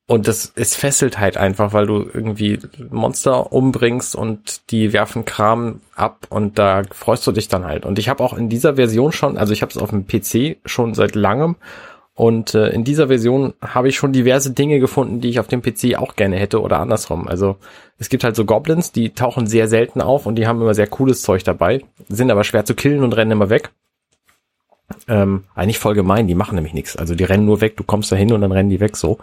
[0.09, 5.81] Und das, es fesselt halt einfach, weil du irgendwie Monster umbringst und die werfen Kram
[5.95, 7.85] ab und da freust du dich dann halt.
[7.85, 10.59] Und ich habe auch in dieser Version schon, also ich habe es auf dem PC
[10.65, 11.57] schon seit langem
[12.17, 15.61] und äh, in dieser Version habe ich schon diverse Dinge gefunden, die ich auf dem
[15.61, 17.27] PC auch gerne hätte oder andersrum.
[17.27, 17.57] Also
[17.99, 20.87] es gibt halt so Goblins, die tauchen sehr selten auf und die haben immer sehr
[20.87, 23.69] cooles Zeug dabei, sind aber schwer zu killen und rennen immer weg.
[25.07, 26.95] Ähm, eigentlich voll gemein, die machen nämlich nichts.
[26.95, 29.19] Also die rennen nur weg, du kommst da hin und dann rennen die weg so.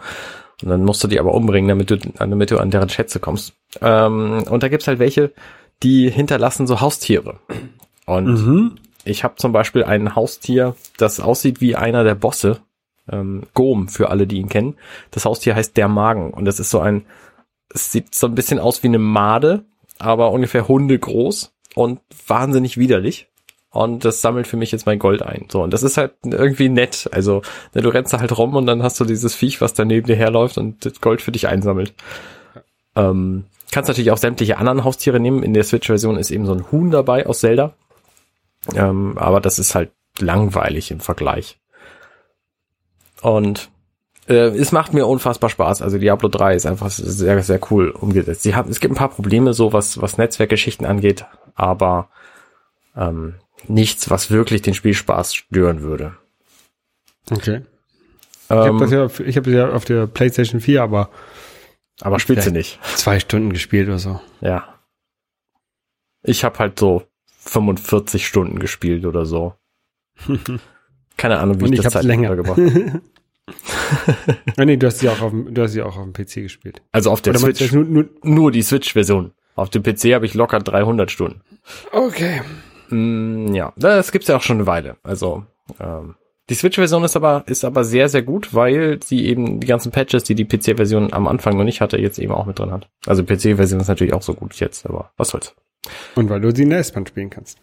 [0.63, 3.53] Und dann musst du die aber umbringen, damit du, damit du an deren Schätze kommst.
[3.81, 5.31] Ähm, und da gibt's halt welche,
[5.83, 7.39] die hinterlassen so Haustiere.
[8.05, 8.75] Und Mhm.
[9.03, 12.61] ich habe zum Beispiel ein Haustier, das aussieht wie einer der Bosse.
[13.11, 14.75] Ähm, Gom, für alle, die ihn kennen.
[15.11, 16.31] Das Haustier heißt der Magen.
[16.31, 17.05] Und das ist so ein,
[17.69, 19.65] es sieht so ein bisschen aus wie eine Made,
[19.99, 23.27] aber ungefähr hundegroß und wahnsinnig widerlich.
[23.75, 25.47] Und das sammelt für mich jetzt mein Gold ein.
[25.49, 27.09] So, und das ist halt irgendwie nett.
[27.11, 27.41] Also,
[27.73, 30.07] ne, du rennst da halt rum und dann hast du dieses Viech, was da neben
[30.07, 31.93] dir herläuft und das Gold für dich einsammelt.
[32.95, 35.43] Ähm, kannst natürlich auch sämtliche anderen Haustiere nehmen.
[35.43, 37.73] In der Switch-Version ist eben so ein Huhn dabei aus Zelda.
[38.73, 41.59] Ähm, aber das ist halt langweilig im Vergleich.
[43.21, 43.69] Und
[44.29, 45.81] äh, es macht mir unfassbar Spaß.
[45.81, 48.43] Also Diablo 3 ist einfach sehr, sehr cool umgesetzt.
[48.43, 52.07] Sie haben, es gibt ein paar Probleme, so was, was Netzwerkgeschichten angeht, aber
[52.95, 53.35] ähm,
[53.67, 56.17] nichts, was wirklich den Spielspaß stören würde.
[57.31, 57.61] Okay.
[58.45, 61.09] Ich habe Ähm, das ja, auf- ich habe das ja auf der PlayStation 4, aber
[62.01, 62.79] aber spielst du nicht.
[62.95, 64.19] zwei Stunden gespielt oder so.
[64.41, 64.79] Ja.
[66.23, 67.03] Ich habe halt so
[67.39, 69.53] 45 Stunden gespielt oder so.
[71.17, 72.31] Keine Ahnung, wie Und ich, ich das Zeit länger.
[72.31, 73.01] untergebracht.
[74.57, 76.35] Ah, nee, du hast sie auch auf dem, du hast sie auch auf dem PC
[76.43, 76.81] gespielt.
[76.91, 77.71] Also auf der Oder Switch.
[77.71, 79.31] nur, nur, Nur die Switch-Version.
[79.55, 81.41] Auf dem PC habe ich locker 300 Stunden.
[81.91, 82.41] okay.
[82.89, 84.97] Mm, ja, das gibt's ja auch schon eine Weile.
[85.03, 85.43] Also
[85.79, 86.15] ähm,
[86.49, 90.23] die Switch-Version ist aber ist aber sehr sehr gut, weil sie eben die ganzen Patches,
[90.23, 92.87] die die PC-Version am Anfang noch nicht hatte, jetzt eben auch mit drin hat.
[93.05, 95.55] Also PC-Version ist natürlich auch so gut jetzt, aber was soll's.
[96.15, 97.59] Und weil du sie in der S-Bahn spielen kannst.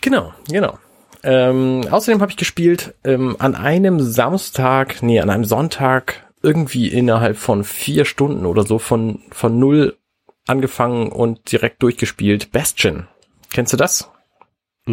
[0.00, 0.78] Genau, genau.
[1.22, 7.36] Ähm, außerdem habe ich gespielt ähm, an einem Samstag, nee, an einem Sonntag irgendwie innerhalb
[7.36, 9.98] von vier Stunden oder so von von null
[10.46, 12.50] angefangen und direkt durchgespielt.
[12.52, 13.06] Bastion,
[13.52, 14.10] kennst du das?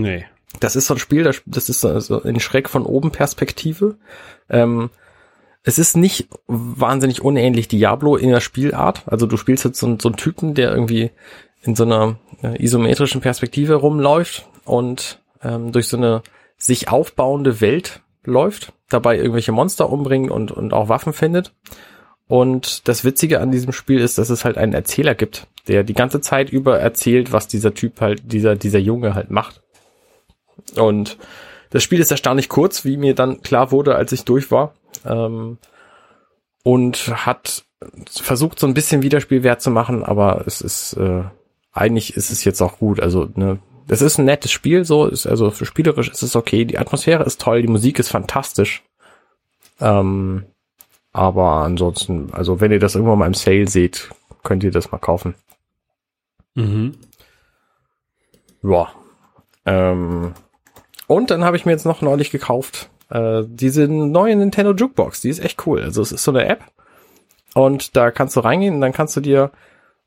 [0.01, 0.25] Nee.
[0.59, 3.97] Das ist so ein Spiel, das ist so in schräg von oben Perspektive.
[4.49, 4.89] Ähm,
[5.63, 9.03] es ist nicht wahnsinnig unähnlich Diablo in der Spielart.
[9.05, 11.11] Also du spielst jetzt so, so einen Typen, der irgendwie
[11.61, 16.23] in so einer äh, isometrischen Perspektive rumläuft und ähm, durch so eine
[16.57, 21.53] sich aufbauende Welt läuft, dabei irgendwelche Monster umbringt und, und auch Waffen findet.
[22.27, 25.93] Und das Witzige an diesem Spiel ist, dass es halt einen Erzähler gibt, der die
[25.93, 29.61] ganze Zeit über erzählt, was dieser Typ halt, dieser, dieser Junge halt macht.
[30.75, 31.17] Und
[31.69, 34.73] das Spiel ist erstaunlich kurz, wie mir dann klar wurde, als ich durch war.
[35.05, 35.57] Ähm,
[36.63, 37.65] und hat
[38.09, 41.23] versucht, so ein bisschen Wiederspielwert zu machen, aber es ist, äh,
[41.71, 42.99] eigentlich ist es jetzt auch gut.
[42.99, 46.65] Also, ne, es ist ein nettes Spiel, so, ist, also für spielerisch ist es okay,
[46.65, 48.83] die Atmosphäre ist toll, die Musik ist fantastisch.
[49.79, 50.45] Ähm,
[51.13, 54.09] aber ansonsten, also wenn ihr das irgendwann mal im Sale seht,
[54.43, 55.35] könnt ihr das mal kaufen.
[56.55, 56.95] Mhm.
[58.63, 58.89] Ja.
[59.65, 60.33] Ähm,
[61.07, 65.21] und dann habe ich mir jetzt noch neulich gekauft äh, diese neue Nintendo Jukebox.
[65.21, 65.81] Die ist echt cool.
[65.81, 66.63] Also es ist so eine App
[67.53, 69.51] und da kannst du reingehen und dann kannst du dir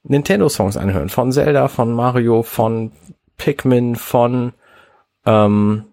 [0.02, 1.08] Nintendo-Songs anhören.
[1.08, 2.92] Von Zelda, von Mario, von
[3.36, 4.52] Pikmin, von
[5.26, 5.84] ähm,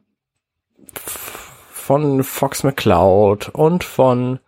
[0.93, 4.39] von Fox McCloud und von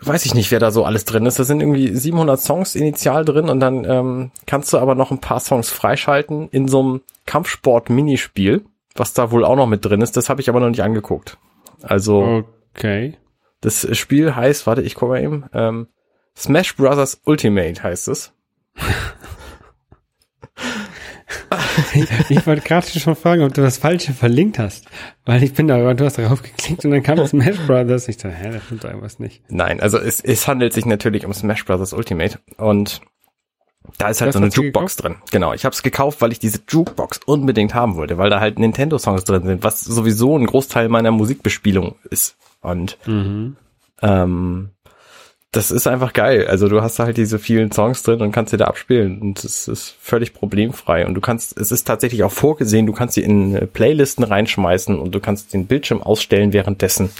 [0.00, 1.38] weiß ich nicht, wer da so alles drin ist.
[1.38, 5.20] Da sind irgendwie 700 Songs initial drin und dann ähm, kannst du aber noch ein
[5.20, 10.16] paar Songs freischalten in so einem Kampfsport-Minispiel, was da wohl auch noch mit drin ist.
[10.16, 11.38] Das habe ich aber noch nicht angeguckt.
[11.82, 12.44] Also
[12.76, 13.16] Okay.
[13.60, 15.88] das Spiel heißt, warte, ich gucke mal eben, ähm,
[16.36, 18.32] Smash Brothers Ultimate heißt es.
[22.28, 24.86] Ich wollte gerade schon fragen, ob du das Falsche verlinkt hast.
[25.24, 28.08] Weil ich bin da, du hast darauf geklickt und dann kam Smash Brothers.
[28.08, 29.42] Ich dachte, hä, da stimmt irgendwas nicht.
[29.48, 33.00] Nein, also es, es handelt sich natürlich um Smash Brothers Ultimate und
[33.98, 35.16] da ist halt Das so eine Jukebox drin.
[35.30, 38.58] Genau, ich habe es gekauft, weil ich diese Jukebox unbedingt haben wollte, weil da halt
[38.58, 42.36] Nintendo-Songs drin sind, was sowieso ein Großteil meiner Musikbespielung ist.
[42.60, 43.56] Und Mhm.
[44.02, 44.70] ähm,
[45.52, 46.48] das ist einfach geil.
[46.48, 49.44] Also du hast da halt diese vielen Songs drin und kannst sie da abspielen und
[49.44, 51.06] es ist völlig problemfrei.
[51.06, 55.14] Und du kannst, es ist tatsächlich auch vorgesehen, du kannst sie in Playlisten reinschmeißen und
[55.14, 57.10] du kannst den Bildschirm ausstellen währenddessen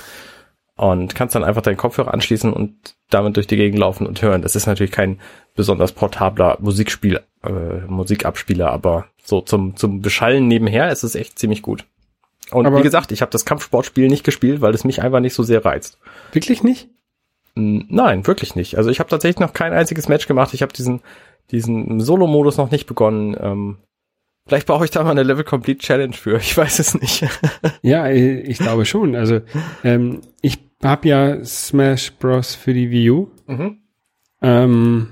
[0.77, 2.75] und kannst dann einfach deinen Kopfhörer anschließen und
[3.09, 4.43] damit durch die Gegend laufen und hören.
[4.43, 5.21] Das ist natürlich kein
[5.55, 11.63] besonders portabler Musikspiel, äh, Musikabspieler, aber so zum, zum Beschallen nebenher ist es echt ziemlich
[11.63, 11.85] gut.
[12.51, 15.35] Und Aber- wie gesagt, ich habe das Kampfsportspiel nicht gespielt, weil es mich einfach nicht
[15.35, 15.99] so sehr reizt.
[16.33, 16.89] Wirklich nicht?
[17.55, 18.77] Nein, wirklich nicht.
[18.77, 20.53] Also ich habe tatsächlich noch kein einziges Match gemacht.
[20.55, 21.01] Ich habe diesen,
[21.53, 23.37] diesen Solo-Modus noch nicht begonnen.
[23.41, 23.77] Ähm,
[24.49, 26.37] vielleicht brauche ich da mal eine Level Complete Challenge für.
[26.39, 27.25] Ich weiß es nicht.
[27.83, 29.15] Ja, äh, ich glaube schon.
[29.15, 29.41] Also
[29.85, 32.55] ähm, ich habe ja Smash Bros.
[32.57, 33.31] für die Wii U.
[33.47, 33.79] Mhm.
[34.43, 35.09] Ähm,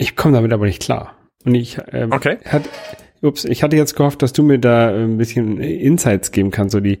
[0.00, 1.14] ich komme damit aber nicht klar.
[1.44, 2.38] Und ich ähm, Okay.
[2.46, 2.62] hat,
[3.22, 6.72] ups, ich hatte jetzt gehofft, dass du mir da äh, ein bisschen Insights geben kannst,
[6.72, 6.98] so die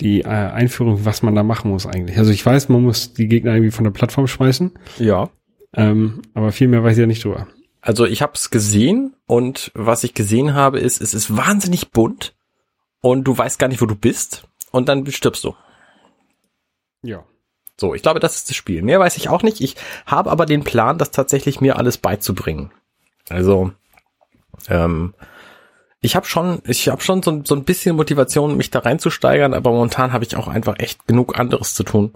[0.00, 2.16] die äh, Einführung, was man da machen muss eigentlich.
[2.18, 5.28] Also ich weiß, man muss die Gegner irgendwie von der Plattform schmeißen, Ja.
[5.74, 7.48] ähm, aber viel mehr weiß ich ja nicht drüber.
[7.80, 12.34] Also ich habe es gesehen und was ich gesehen habe ist, es ist wahnsinnig bunt
[13.00, 15.54] und du weißt gar nicht, wo du bist und dann stirbst du.
[17.02, 17.24] Ja.
[17.80, 18.82] So, ich glaube, das ist das Spiel.
[18.82, 19.60] Mehr weiß ich auch nicht.
[19.60, 22.72] Ich habe aber den Plan, das tatsächlich mir alles beizubringen.
[23.28, 23.70] Also,
[24.68, 25.14] ähm,
[26.00, 29.70] ich habe schon, ich habe schon so, so ein bisschen Motivation, mich da reinzusteigern, aber
[29.70, 32.12] momentan habe ich auch einfach echt genug anderes zu tun,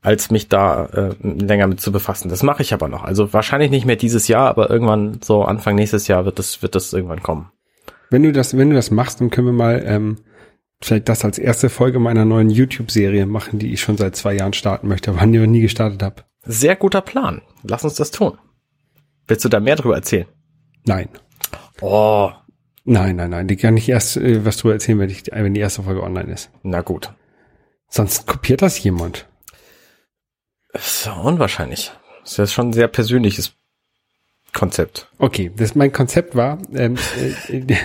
[0.00, 2.28] als mich da äh, länger mit zu befassen.
[2.28, 3.02] Das mache ich aber noch.
[3.02, 6.76] Also wahrscheinlich nicht mehr dieses Jahr, aber irgendwann so Anfang nächstes Jahr wird das wird
[6.76, 7.50] das irgendwann kommen.
[8.10, 10.18] Wenn du das, wenn du das machst, dann können wir mal ähm,
[10.82, 14.52] vielleicht das als erste Folge meiner neuen YouTube-Serie machen, die ich schon seit zwei Jahren
[14.52, 16.24] starten möchte, aber noch nie gestartet habe.
[16.42, 17.42] Sehr guter Plan.
[17.62, 18.38] Lass uns das tun.
[19.26, 20.26] Willst du da mehr drüber erzählen?
[20.84, 21.08] Nein.
[21.80, 22.30] Oh,
[22.84, 23.46] Nein, nein, nein.
[23.46, 26.32] Die kann ich erst äh, was drüber erzählen, wenn, ich, wenn die erste Folge online
[26.32, 26.50] ist.
[26.62, 27.12] na gut.
[27.88, 29.28] Sonst kopiert das jemand.
[30.72, 31.92] Ist ja unwahrscheinlich.
[32.22, 33.52] Das ist ja schon ein sehr persönliches
[34.52, 35.08] Konzept.
[35.18, 36.96] Okay, das mein Konzept war, ähm,
[37.48, 37.78] äh, der,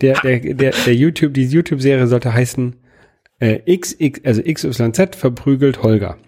[0.00, 2.76] der, der, der, der YouTube, die YouTube-Serie sollte heißen
[3.40, 6.18] äh, XX, also XYZ verprügelt Holger.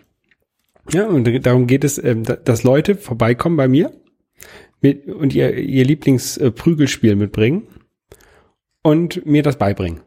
[0.92, 3.92] Ja, und darum geht es, ähm, da- dass Leute vorbeikommen bei mir
[4.80, 7.64] mit, und ihr, ihr Lieblingsprügelspiel mitbringen
[8.82, 10.00] und mir das beibringen.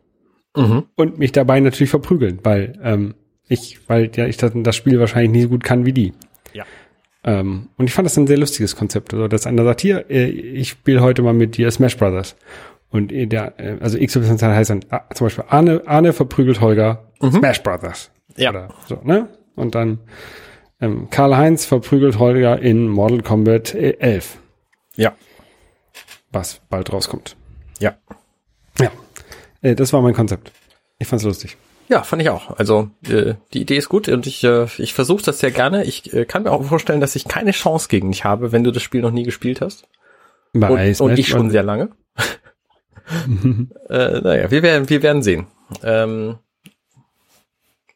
[0.56, 0.84] Mhm.
[0.96, 3.16] Und mich dabei natürlich verprügeln, weil ähm,
[3.48, 6.14] ich, weil ja ich das, das Spiel wahrscheinlich nicht so gut kann wie die.
[6.54, 6.66] Ja.
[7.24, 9.14] Ähm, und ich fand das ein sehr lustiges Konzept.
[9.14, 12.36] Also, dass einer sagt, hier, äh, ich spiele heute mal mit dir Smash Brothers.
[12.90, 17.06] Und äh, der, äh, also XY heißt dann ah, zum Beispiel Arne, Arne verprügelt Holger
[17.22, 18.12] Smash Brothers.
[18.36, 18.50] Ja.
[18.50, 19.30] Oder so, ne?
[19.56, 20.00] Und dann
[20.82, 24.38] ähm, Karl-Heinz verprügelt Holger in Mortal Kombat äh, 11,
[24.96, 25.14] Ja.
[26.32, 27.36] was bald rauskommt.
[27.80, 27.96] Ja.
[28.80, 28.92] Ja.
[29.62, 30.52] Äh, das war mein Konzept.
[31.00, 31.58] Ich fand's lustig.
[31.90, 32.58] Ja, fand ich auch.
[32.58, 35.84] Also äh, die Idee ist gut und ich, äh, ich versuche das sehr gerne.
[35.84, 38.72] Ich äh, kann mir auch vorstellen, dass ich keine Chance gegen dich habe, wenn du
[38.72, 39.88] das Spiel noch nie gespielt hast.
[40.54, 41.90] Bei Und, und Smash ich schon sehr lange.
[43.90, 45.48] äh, naja, wir werden, wir werden sehen.
[45.84, 46.38] Ähm,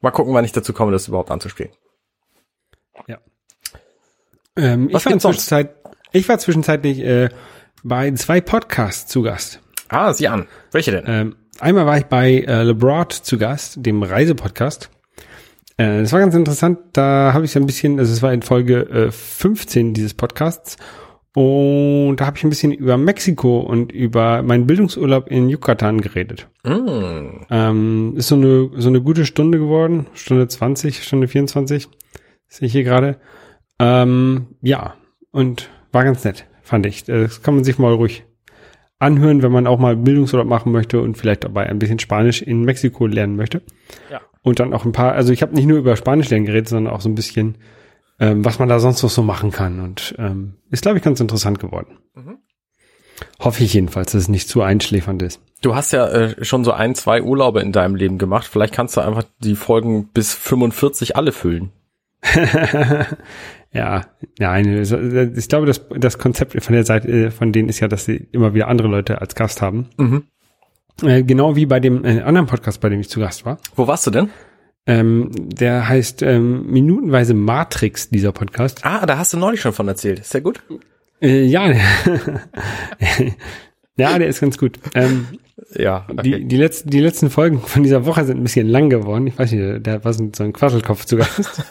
[0.02, 1.72] mal gucken, wann ich dazu komme, das überhaupt anzuspielen.
[4.58, 5.76] Ähm, Was ich, war zwischenzeit,
[6.12, 7.30] ich war zwischenzeitlich äh,
[7.84, 9.62] bei zwei Podcasts zu Gast.
[9.90, 10.48] Ah, sieh an.
[10.72, 11.04] Welche denn?
[11.08, 14.90] Ähm, einmal war ich bei äh, LeBroad zu Gast, dem Reisepodcast.
[15.78, 16.80] Äh, das war ganz interessant.
[16.94, 20.78] Da habe ich so ein bisschen, also es war in Folge äh, 15 dieses Podcasts.
[21.34, 26.48] Und da habe ich ein bisschen über Mexiko und über meinen Bildungsurlaub in Yucatan geredet.
[26.64, 30.08] Mm, Ähm, ist so eine, so eine gute Stunde geworden.
[30.16, 31.90] Stunde 20, Stunde 24.
[32.48, 33.18] Sehe ich hier gerade.
[33.78, 34.96] Ähm, ja,
[35.30, 37.08] und war ganz nett, fand ich.
[37.08, 38.24] Äh, Das kann man sich mal ruhig
[39.00, 42.64] anhören, wenn man auch mal Bildungsurlaub machen möchte und vielleicht dabei ein bisschen Spanisch in
[42.64, 43.62] Mexiko lernen möchte.
[44.12, 44.22] Ja.
[44.42, 46.94] Und dann auch ein paar, also ich habe nicht nur über Spanisch lernen geredet, sondern
[46.94, 47.58] auch so ein bisschen,
[48.20, 49.80] ähm, was man da sonst noch so machen kann.
[49.80, 51.98] Und ähm, ist, glaube ich, ganz interessant geworden.
[52.16, 52.38] Mhm.
[53.40, 55.42] Hoffe ich jedenfalls, dass es nicht zu einschläfernd ist.
[55.62, 58.48] Du hast ja äh, schon so ein, zwei Urlaube in deinem Leben gemacht.
[58.48, 61.72] Vielleicht kannst du einfach die Folgen bis 45 alle füllen.
[63.72, 64.02] ja,
[64.40, 67.88] nein, so- ich glaube, das, das Konzept von der Seite, äh, von denen ist ja,
[67.88, 69.88] dass sie immer wieder andere Leute als Gast haben.
[69.98, 70.24] Mhm.
[71.04, 73.60] Äh, genau wie bei dem äh, anderen Podcast, bei dem ich zu Gast war.
[73.76, 74.30] Wo warst du denn?
[74.88, 78.86] Ähm, der heißt ähm, Minutenweise Matrix, dieser Podcast.
[78.86, 80.20] Ah, da hast du neulich schon von erzählt.
[80.20, 80.64] Ist ja gut.
[81.22, 81.72] Äh, ja,
[83.98, 84.80] ja, der ist ganz gut.
[84.96, 85.28] Ähm,
[85.76, 86.06] Ja.
[86.24, 89.28] die, die, letzten, die letzten Folgen von dieser Woche sind ein bisschen lang geworden.
[89.28, 91.64] Ich weiß nicht, der war so so ein Quasselkopf zu Gast.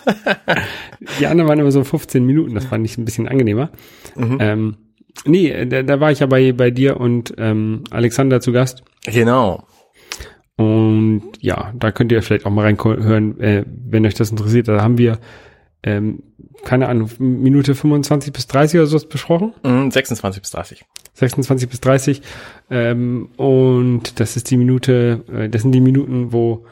[1.21, 3.71] die anderen waren immer so 15 Minuten, das fand ich ein bisschen angenehmer.
[4.17, 4.39] Mhm.
[4.41, 4.77] Ähm,
[5.25, 8.83] nee, da, da war ich ja bei, bei dir und ähm, Alexander zu Gast.
[9.07, 9.65] Genau.
[10.57, 14.69] Und ja, da könnt ihr vielleicht auch mal reinhören, äh, wenn euch das interessiert.
[14.69, 15.19] Da haben wir,
[15.87, 16.22] ähm,
[16.64, 19.55] keine Ahnung, Minute 25 bis 30 oder so besprochen.
[19.62, 20.85] Mhm, 26 bis 30.
[21.14, 22.22] 26 bis 30.
[22.70, 26.66] Ähm, und das ist die Minute, äh, das sind die Minuten, wo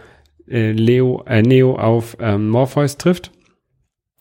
[0.48, 3.30] äh, Leo, äh, Neo auf ähm, Morpheus trifft.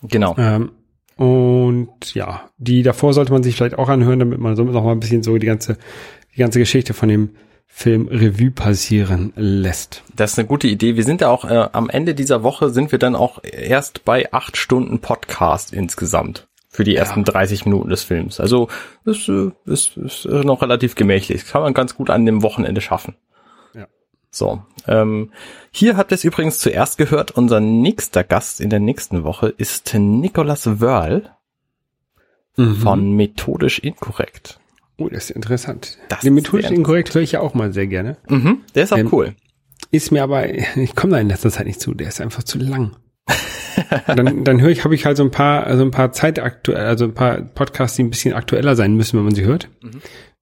[0.04, 0.36] Genau.
[0.38, 0.72] Ähm,
[1.16, 4.92] und ja, die davor sollte man sich vielleicht auch anhören, damit man somit noch mal
[4.92, 5.78] ein bisschen so die ganze,
[6.36, 7.32] die ganze Geschichte von dem
[7.66, 10.04] Film Revue passieren lässt.
[10.16, 10.96] Das ist eine gute Idee.
[10.96, 14.32] Wir sind ja auch äh, am Ende dieser Woche sind wir dann auch erst bei
[14.32, 18.40] acht Stunden Podcast insgesamt für die ersten 30 Minuten des Films.
[18.40, 18.68] Also
[19.06, 19.30] ist,
[19.66, 21.46] ist, ist äh, noch relativ gemächlich.
[21.46, 23.16] Kann man ganz gut an dem Wochenende schaffen.
[23.74, 23.88] Ja.
[24.32, 25.32] So, ähm,
[25.72, 27.32] hier habt ihr es übrigens zuerst gehört.
[27.32, 31.30] Unser nächster Gast in der nächsten Woche ist Nicolas Wörl
[32.56, 34.60] von Methodisch Inkorrekt.
[34.98, 35.98] Oh, das ist interessant.
[36.10, 38.18] Das Den ist methodisch sehr inkorrekt höre ich ja auch mal sehr gerne.
[38.30, 39.36] Mhm, der ist auch Ähm, cool.
[39.92, 42.60] Ist mir aber, ich komme da in letzter Zeit nicht zu, der ist einfach zu
[42.60, 42.96] lang.
[44.08, 47.06] dann dann höre ich, habe ich halt so ein paar, also ein paar zeitaktuell, also
[47.06, 49.70] ein paar Podcasts, die ein bisschen aktueller sein müssen, wenn man sie hört,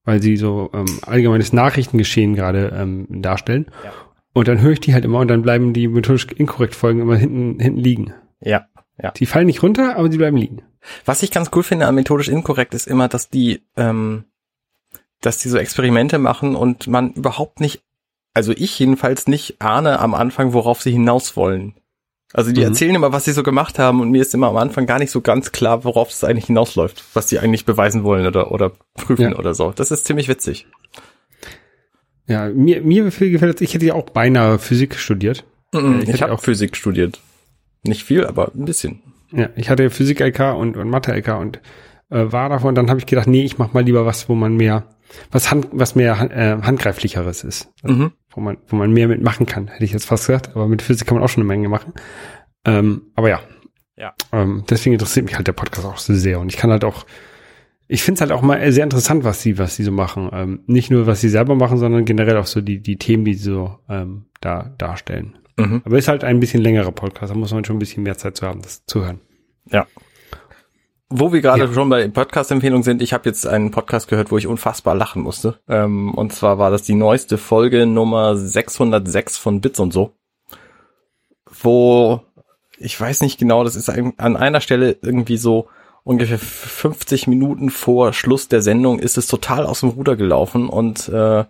[0.04, 3.68] weil sie so ähm, allgemeines Nachrichtengeschehen gerade ähm, darstellen.
[3.84, 3.94] Ja.
[4.34, 7.16] Und dann höre ich die halt immer und dann bleiben die methodisch inkorrekt Folgen immer
[7.16, 8.14] hinten hinten liegen.
[8.40, 8.66] Ja,
[9.02, 9.12] ja.
[9.12, 10.64] Die fallen nicht runter, aber sie bleiben liegen.
[11.06, 14.26] Was ich ganz cool finde an methodisch inkorrekt ist immer, dass die, ähm,
[15.22, 17.82] dass die so Experimente machen und man überhaupt nicht,
[18.34, 21.76] also ich jedenfalls nicht ahne am Anfang, worauf sie hinaus wollen.
[22.34, 22.68] Also die Mhm.
[22.68, 25.12] erzählen immer, was sie so gemacht haben und mir ist immer am Anfang gar nicht
[25.12, 29.32] so ganz klar, worauf es eigentlich hinausläuft, was sie eigentlich beweisen wollen oder, oder prüfen
[29.32, 29.38] Ja.
[29.38, 29.72] oder so.
[29.76, 30.66] Das ist ziemlich witzig.
[32.28, 35.44] Ja, mir, mir gefällt es, ich hätte ja auch beinahe Physik studiert.
[35.74, 37.20] Ich, hätte habe auch- Physik studiert.
[37.84, 39.02] Nicht viel, aber ein bisschen.
[39.32, 41.60] Ja, ich hatte Physik-LK und, und Mathe-LK und
[42.12, 44.56] äh, war davon, dann habe ich gedacht, nee, ich mach mal lieber was, wo man
[44.56, 44.84] mehr,
[45.32, 47.72] was hand, was mehr äh, handgreiflicheres ist.
[47.84, 48.12] Mhm.
[48.30, 51.08] Wo man, wo man mehr mitmachen kann, hätte ich jetzt fast gesagt, aber mit Physik
[51.08, 51.94] kann man auch schon eine Menge machen.
[52.66, 53.40] Ähm, aber ja.
[53.98, 54.14] Ja.
[54.32, 56.40] Ähm, deswegen interessiert mich halt der Podcast auch so sehr.
[56.40, 57.06] Und ich kann halt auch,
[57.88, 60.30] ich finde es halt auch mal sehr interessant, was sie, was sie so machen.
[60.32, 63.34] Ähm, nicht nur, was sie selber machen, sondern generell auch so die, die Themen, die
[63.34, 65.38] sie so ähm, da darstellen.
[65.58, 65.82] Mhm.
[65.84, 68.38] Aber ist halt ein bisschen längerer Podcast, da muss man schon ein bisschen mehr Zeit
[68.38, 69.20] zu haben, das zu hören.
[69.70, 69.86] Ja.
[71.14, 71.74] Wo wir gerade Ja.
[71.74, 75.60] schon bei Podcast-Empfehlungen sind, ich habe jetzt einen Podcast gehört, wo ich unfassbar lachen musste.
[75.68, 80.14] Ähm, und zwar war das die neueste Folge Nummer 606 von Bits und so.
[81.62, 82.22] Wo,
[82.78, 85.68] ich weiß nicht genau, das ist an einer Stelle irgendwie so
[86.04, 91.10] ungefähr 50 Minuten vor Schluss der Sendung ist es total aus dem Ruder gelaufen und
[91.10, 91.44] äh,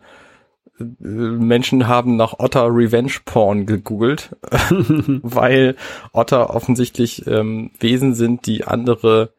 [1.00, 4.36] Menschen haben nach Otter Revenge Porn gegoogelt,
[5.22, 5.76] weil
[6.12, 9.34] Otter offensichtlich ähm, Wesen sind, die andere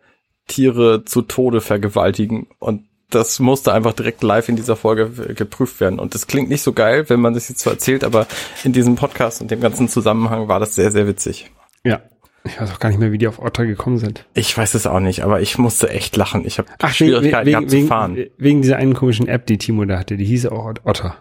[0.48, 5.98] Tiere zu Tode vergewaltigen und das musste einfach direkt live in dieser Folge geprüft werden.
[5.98, 8.26] Und das klingt nicht so geil, wenn man das jetzt so erzählt, aber
[8.64, 11.50] in diesem Podcast und dem ganzen Zusammenhang war das sehr, sehr witzig.
[11.85, 12.00] Ja.
[12.44, 14.26] Ich weiß auch gar nicht mehr, wie die auf Otter gekommen sind.
[14.35, 16.44] Ich weiß es auch nicht, aber ich musste echt lachen.
[16.44, 18.16] Ich habe Ach, Schwierigkeiten wegen, gehabt zu wegen, fahren.
[18.16, 21.14] wegen, wegen dieser einen komischen App, die Timo da hatte, die hieß auch Otter.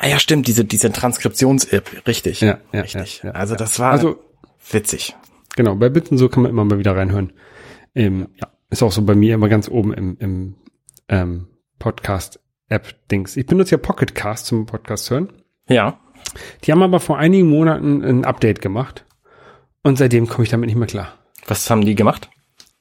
[0.00, 2.40] Ah ja, stimmt, diese, diese Transkriptions-App, richtig.
[2.42, 3.22] Ja, ja, richtig.
[3.22, 3.58] ja, ja, also ja.
[3.58, 4.18] das war Also,
[4.70, 5.14] witzig.
[5.54, 7.32] genau, bei Bitten so kann man immer mal wieder reinhören.
[7.94, 10.54] Ähm, ja, ist auch so bei mir immer ganz oben im, im
[11.08, 13.36] ähm, Podcast-App-Dings.
[13.36, 15.32] Ich benutze ja Pocketcast zum Podcast hören.
[15.68, 15.98] Ja.
[16.64, 19.06] Die haben aber vor einigen Monaten ein Update gemacht.
[19.82, 21.14] Und seitdem komme ich damit nicht mehr klar.
[21.46, 22.28] Was haben die gemacht?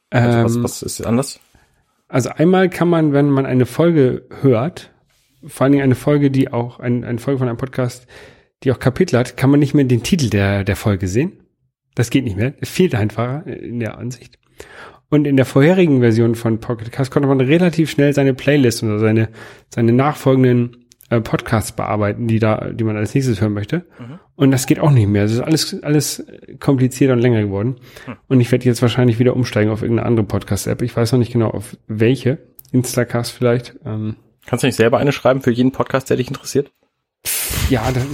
[0.10, 1.40] Also Ähm, was, was ist anders?
[2.08, 4.92] Also einmal kann man, wenn man eine Folge hört,
[5.46, 8.08] vor allen Dingen eine Folge, die auch, ein, eine Folge von einem Podcast,
[8.64, 11.44] die auch Kapitel hat, kann man nicht mehr den Titel der, der Folge sehen.
[11.94, 12.54] Das geht nicht mehr.
[12.60, 14.40] Es fehlt einfach in der Ansicht.
[15.10, 19.00] Und in der vorherigen Version von Pocket Cast konnte man relativ schnell seine Playlist oder
[19.00, 19.30] seine,
[19.70, 23.86] seine nachfolgenden äh, Podcasts bearbeiten, die da, die man als nächstes hören möchte.
[24.36, 25.24] Und das geht auch nicht mehr.
[25.24, 26.26] Es ist alles, alles
[26.60, 27.76] komplizierter und länger geworden.
[28.28, 30.82] Und ich werde jetzt wahrscheinlich wieder umsteigen auf irgendeine andere Podcast-App.
[30.82, 32.40] Ich weiß noch nicht genau auf welche.
[32.72, 33.76] Instacast vielleicht.
[33.86, 34.16] Ähm,
[34.46, 36.72] Kannst du nicht selber eine schreiben für jeden Podcast, der dich interessiert?
[37.70, 38.06] Ja, das,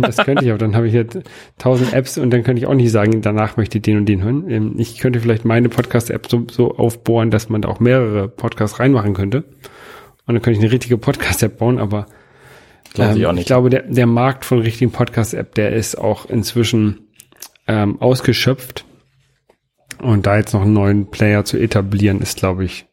[0.16, 1.18] das könnte ich, aber dann habe ich jetzt
[1.58, 4.22] tausend Apps und dann könnte ich auch nicht sagen, danach möchte ich den und den
[4.22, 4.50] hören.
[4.50, 8.78] Ähm, Ich könnte vielleicht meine Podcast-App so, so aufbohren, dass man da auch mehrere Podcasts
[8.80, 9.44] reinmachen könnte.
[10.26, 12.06] Und dann könnte ich eine richtige Podcast-App bauen, aber
[12.94, 13.42] Glaube ich ähm, auch nicht.
[13.42, 17.08] Ich glaube, der, der Markt von richtigen Podcast-App, der ist auch inzwischen
[17.66, 18.84] ähm, ausgeschöpft.
[20.00, 22.86] Und da jetzt noch einen neuen Player zu etablieren, ist, glaube ich,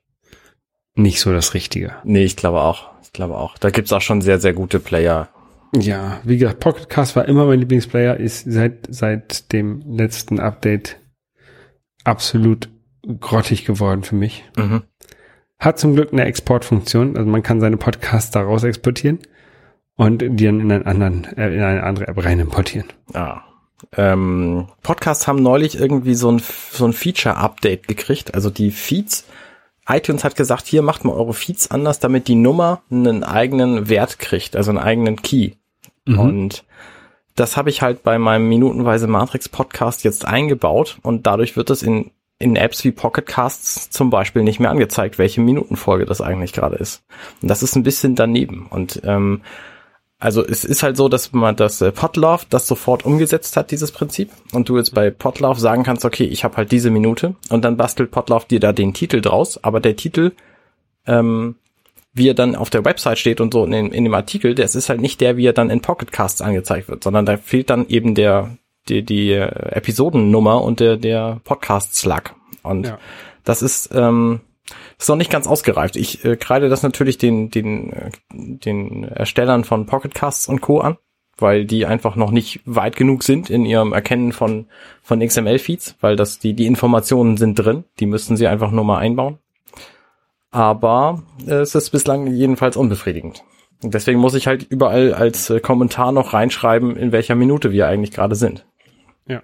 [0.96, 1.96] nicht so das Richtige.
[2.04, 2.90] Nee, ich glaube auch.
[3.04, 3.58] Ich glaube auch.
[3.58, 5.30] Da gibt's auch schon sehr, sehr gute Player.
[5.74, 10.98] Ja, wie gesagt, Pocket Cast war immer mein Lieblingsplayer, ist seit, seit dem letzten Update
[12.04, 12.70] absolut
[13.20, 14.44] grottig geworden für mich.
[14.58, 14.84] Mhm.
[15.60, 19.20] Hat zum Glück eine Exportfunktion, also man kann seine Podcasts daraus exportieren
[19.96, 22.88] und die dann in einen anderen, äh, in eine andere App rein importieren.
[23.14, 23.44] Ja.
[23.96, 26.42] Ähm, Podcasts haben neulich irgendwie so ein,
[26.72, 28.34] so ein Feature-Update gekriegt.
[28.36, 29.26] Also die Feeds.
[29.88, 34.20] iTunes hat gesagt, hier macht mal eure Feeds anders, damit die Nummer einen eigenen Wert
[34.20, 35.54] kriegt, also einen eigenen Key.
[36.20, 36.64] Und
[37.36, 41.82] das habe ich halt bei meinem minutenweise Matrix Podcast jetzt eingebaut und dadurch wird es
[41.84, 46.54] in, in Apps wie Pocket Casts zum Beispiel nicht mehr angezeigt, welche Minutenfolge das eigentlich
[46.54, 47.04] gerade ist.
[47.42, 48.68] Und das ist ein bisschen daneben.
[48.70, 49.42] Und ähm,
[50.20, 53.92] Also es ist halt so, dass man das äh, Podlove das sofort umgesetzt hat, dieses
[53.92, 54.30] Prinzip.
[54.52, 57.78] Und du jetzt bei Podlove sagen kannst, okay, ich habe halt diese Minute und dann
[57.78, 60.34] bastelt Podlove dir da den Titel draus, aber der Titel,
[61.08, 61.56] ähm,
[62.14, 64.90] wie er dann auf der Website steht und so in, in dem Artikel, das ist
[64.90, 68.16] halt nicht der, wie er dann in Pocketcasts angezeigt wird, sondern da fehlt dann eben
[68.16, 68.58] der,
[68.90, 72.36] die, die äh, Episodennummer und der, der Podcast-Slug.
[72.64, 72.98] Und Ja.
[73.44, 74.42] das ist, ähm,
[74.98, 75.96] ist noch nicht ganz ausgereift.
[75.96, 80.80] Ich äh, kreide das natürlich den, den, äh, den Erstellern von Pocketcasts und Co.
[80.80, 80.98] an,
[81.38, 84.68] weil die einfach noch nicht weit genug sind in ihrem Erkennen von,
[85.02, 88.98] von XML-Feeds, weil das, die, die Informationen sind drin, die müssten sie einfach nur mal
[89.00, 89.38] einbauen.
[90.52, 93.44] Aber äh, es ist bislang jedenfalls unbefriedigend.
[93.82, 97.88] Und deswegen muss ich halt überall als äh, Kommentar noch reinschreiben, in welcher Minute wir
[97.88, 98.66] eigentlich gerade sind.
[99.28, 99.42] Ja.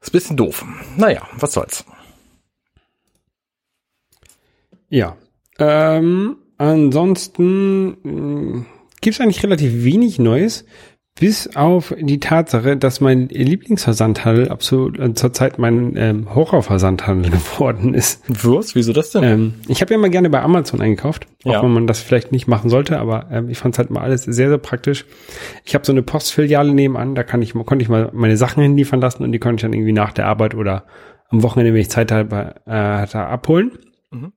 [0.00, 0.64] Ist ein bisschen doof.
[0.96, 1.84] Naja, was soll's.
[4.88, 5.16] Ja.
[5.58, 8.66] Ähm, ansonsten
[9.00, 10.64] gibt es eigentlich relativ wenig Neues,
[11.18, 18.22] bis auf die Tatsache, dass mein Lieblingsversandhandel absolut äh, zurzeit mein ähm, Horrorversandhandel geworden ist.
[18.28, 18.74] Was?
[18.74, 19.22] Wieso das denn?
[19.24, 21.62] Ähm, ich habe ja mal gerne bei Amazon eingekauft, auch Ja.
[21.62, 24.24] wenn man das vielleicht nicht machen sollte, aber ähm, ich fand es halt mal alles
[24.24, 25.06] sehr, sehr praktisch.
[25.64, 29.00] Ich habe so eine Postfiliale nebenan, da kann ich, konnte ich mal meine Sachen hinliefern
[29.00, 30.84] lassen und die konnte ich dann irgendwie nach der Arbeit oder
[31.30, 33.72] am Wochenende, wenn ich Zeit hatte, äh, hatte abholen.
[34.10, 34.32] Mhm.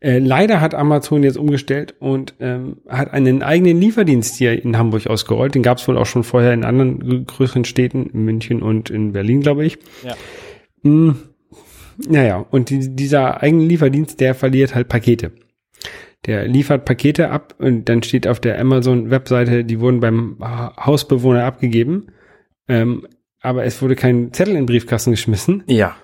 [0.00, 5.06] Äh, leider hat Amazon jetzt umgestellt und ähm, hat einen eigenen Lieferdienst hier in Hamburg
[5.08, 5.54] ausgerollt.
[5.56, 8.90] Den gab es wohl auch schon vorher in anderen grö- größeren Städten, in München und
[8.90, 9.78] in Berlin, glaube ich.
[10.04, 10.14] Ja.
[10.88, 11.16] Mm,
[12.08, 15.32] naja, und die, dieser eigene Lieferdienst, der verliert halt Pakete.
[16.26, 21.44] Der liefert Pakete ab und dann steht auf der Amazon-Webseite, die wurden beim Ha- Hausbewohner
[21.44, 22.08] abgegeben.
[22.68, 23.06] Ähm,
[23.40, 25.62] aber es wurde kein Zettel in den Briefkasten geschmissen.
[25.66, 25.96] Ja.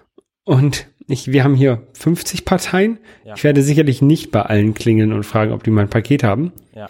[0.44, 2.98] Und ich, wir haben hier 50 Parteien.
[3.24, 3.34] Ja.
[3.36, 6.52] Ich werde sicherlich nicht bei allen klingeln und fragen, ob die mein Paket haben.
[6.74, 6.86] Ja.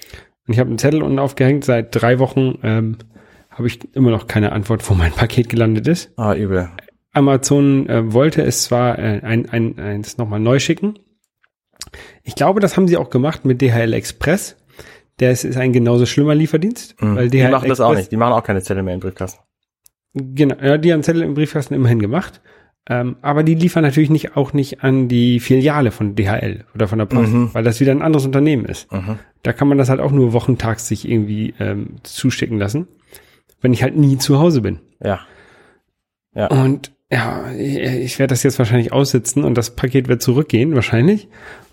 [0.46, 1.64] Und ich habe einen Zettel unten aufgehängt.
[1.64, 2.98] Seit drei Wochen ähm,
[3.50, 6.12] habe ich immer noch keine Antwort, wo mein Paket gelandet ist.
[6.16, 6.68] Ah, übel.
[7.12, 10.98] Amazon äh, wollte es zwar äh, ein, ein, eins nochmal neu schicken.
[12.22, 14.56] Ich glaube, das haben sie auch gemacht mit DHL Express.
[15.20, 17.00] Der ist, ist ein genauso schlimmer Lieferdienst.
[17.00, 17.16] Mhm.
[17.16, 18.12] Weil Die DHL machen das auch Express- nicht.
[18.12, 19.40] Die machen auch keine Zettel mehr in Briefkasten.
[20.14, 22.40] Genau, ja, die haben Zettel im Briefkasten immerhin gemacht.
[22.88, 26.98] Ähm, aber die liefern natürlich nicht auch nicht an die Filiale von DHL oder von
[26.98, 27.50] der Post, Mhm.
[27.54, 28.92] weil das wieder ein anderes Unternehmen ist.
[28.92, 29.18] Mhm.
[29.42, 32.86] Da kann man das halt auch nur wochentags sich irgendwie ähm, zuschicken lassen,
[33.62, 34.80] wenn ich halt nie zu Hause bin.
[35.02, 35.20] Ja.
[36.34, 36.48] Ja.
[36.48, 41.28] Und ja, ich, ich werde das jetzt wahrscheinlich aussitzen und das Paket wird zurückgehen, wahrscheinlich.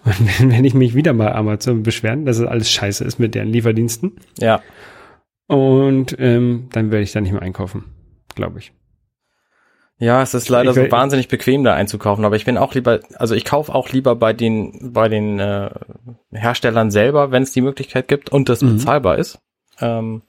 [0.06, 3.36] Und dann werde ich mich wieder bei Amazon beschweren, dass es alles scheiße ist mit
[3.36, 4.14] deren Lieferdiensten.
[4.40, 4.62] Ja.
[5.48, 7.84] Und ähm, dann werde ich da nicht mehr einkaufen,
[8.36, 8.72] glaube ich.
[10.02, 12.26] Ja, es ist leider Ich so wahnsinnig bequem, da einzukaufen.
[12.26, 15.70] Aber ich bin auch lieber, also ich kaufe auch lieber bei den, bei den äh,
[16.32, 18.78] Herstellern selber, wenn es die Möglichkeit gibt und das Mhm.
[18.78, 19.38] bezahlbar ist.
[19.80, 20.24] Ähm,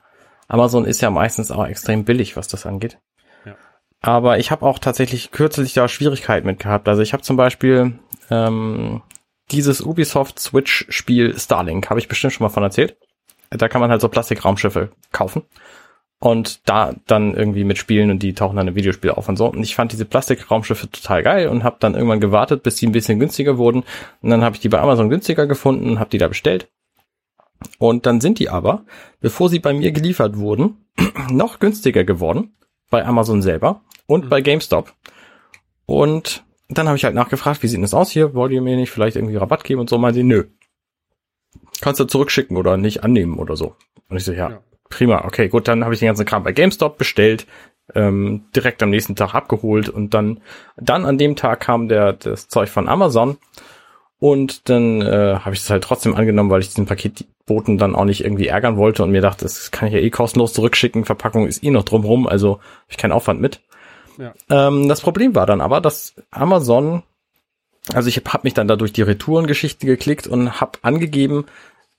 [0.47, 2.99] Amazon ist ja meistens auch extrem billig, was das angeht.
[3.47, 3.55] Ja.
[4.03, 6.87] Aber ich habe auch tatsächlich kürzlich da Schwierigkeiten mit gehabt.
[6.87, 7.99] Also ich habe zum Beispiel
[8.29, 9.01] ähm,
[9.53, 12.99] dieses Ubisoft Switch-Spiel Starlink, habe ich bestimmt schon mal von erzählt.
[13.49, 15.45] Da kann man halt so Plastikraumschiffe kaufen
[16.23, 19.47] und da dann irgendwie mitspielen und die tauchen dann im Videospiel auf und so.
[19.49, 22.93] Und ich fand diese Plastikraumschiffe total geil und habe dann irgendwann gewartet, bis die ein
[22.93, 23.83] bisschen günstiger wurden.
[24.20, 26.68] Und dann habe ich die bei Amazon günstiger gefunden und habe die da bestellt.
[27.81, 28.85] Und dann sind die aber,
[29.20, 30.87] bevor sie bei mir geliefert wurden,
[31.29, 32.55] noch günstiger geworden
[32.89, 34.95] bei Amazon selber und bei GameStop.
[35.87, 38.33] Und dann habe ich halt nachgefragt, wie sieht denn das aus hier?
[38.33, 39.99] Wollt ihr mir nicht vielleicht irgendwie Rabatt geben und so?
[39.99, 40.45] Meinen sie, nö.
[41.81, 43.75] Kannst du zurückschicken oder nicht annehmen oder so.
[44.09, 44.62] Und ich so, ja, Ja.
[44.93, 47.47] Prima, okay, gut, dann habe ich den ganzen Kram bei GameStop bestellt,
[47.95, 50.40] ähm, direkt am nächsten Tag abgeholt und dann,
[50.76, 53.38] dann an dem Tag kam der, das Zeug von Amazon
[54.18, 58.05] und dann äh, habe ich das halt trotzdem angenommen, weil ich diesen Paketboten dann auch
[58.05, 61.47] nicht irgendwie ärgern wollte und mir dachte, das kann ich ja eh kostenlos zurückschicken, Verpackung
[61.47, 63.61] ist eh noch drumrum, also habe ich keinen Aufwand mit.
[64.18, 64.34] Ja.
[64.51, 67.03] Ähm, das Problem war dann aber, dass Amazon,
[67.95, 71.47] also ich habe mich dann da durch die Retourengeschichten geklickt und habe angegeben,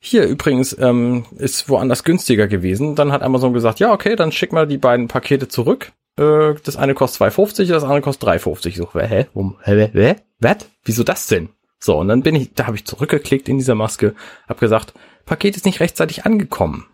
[0.06, 2.96] hier übrigens ähm, ist woanders günstiger gewesen.
[2.96, 5.94] Dann hat Amazon gesagt, ja okay, dann schick mal die beiden Pakete zurück.
[6.18, 8.68] Äh, das eine kostet 2,50, das andere kostet 3,50.
[8.68, 10.58] Ich so, hä, Wo, hä, hä, was?
[10.84, 11.50] Wieso das denn?
[11.80, 14.14] So, und dann bin ich, da habe ich zurückgeklickt in dieser Maske,
[14.50, 14.94] habe gesagt,
[15.26, 16.86] Paket ist nicht rechtzeitig angekommen.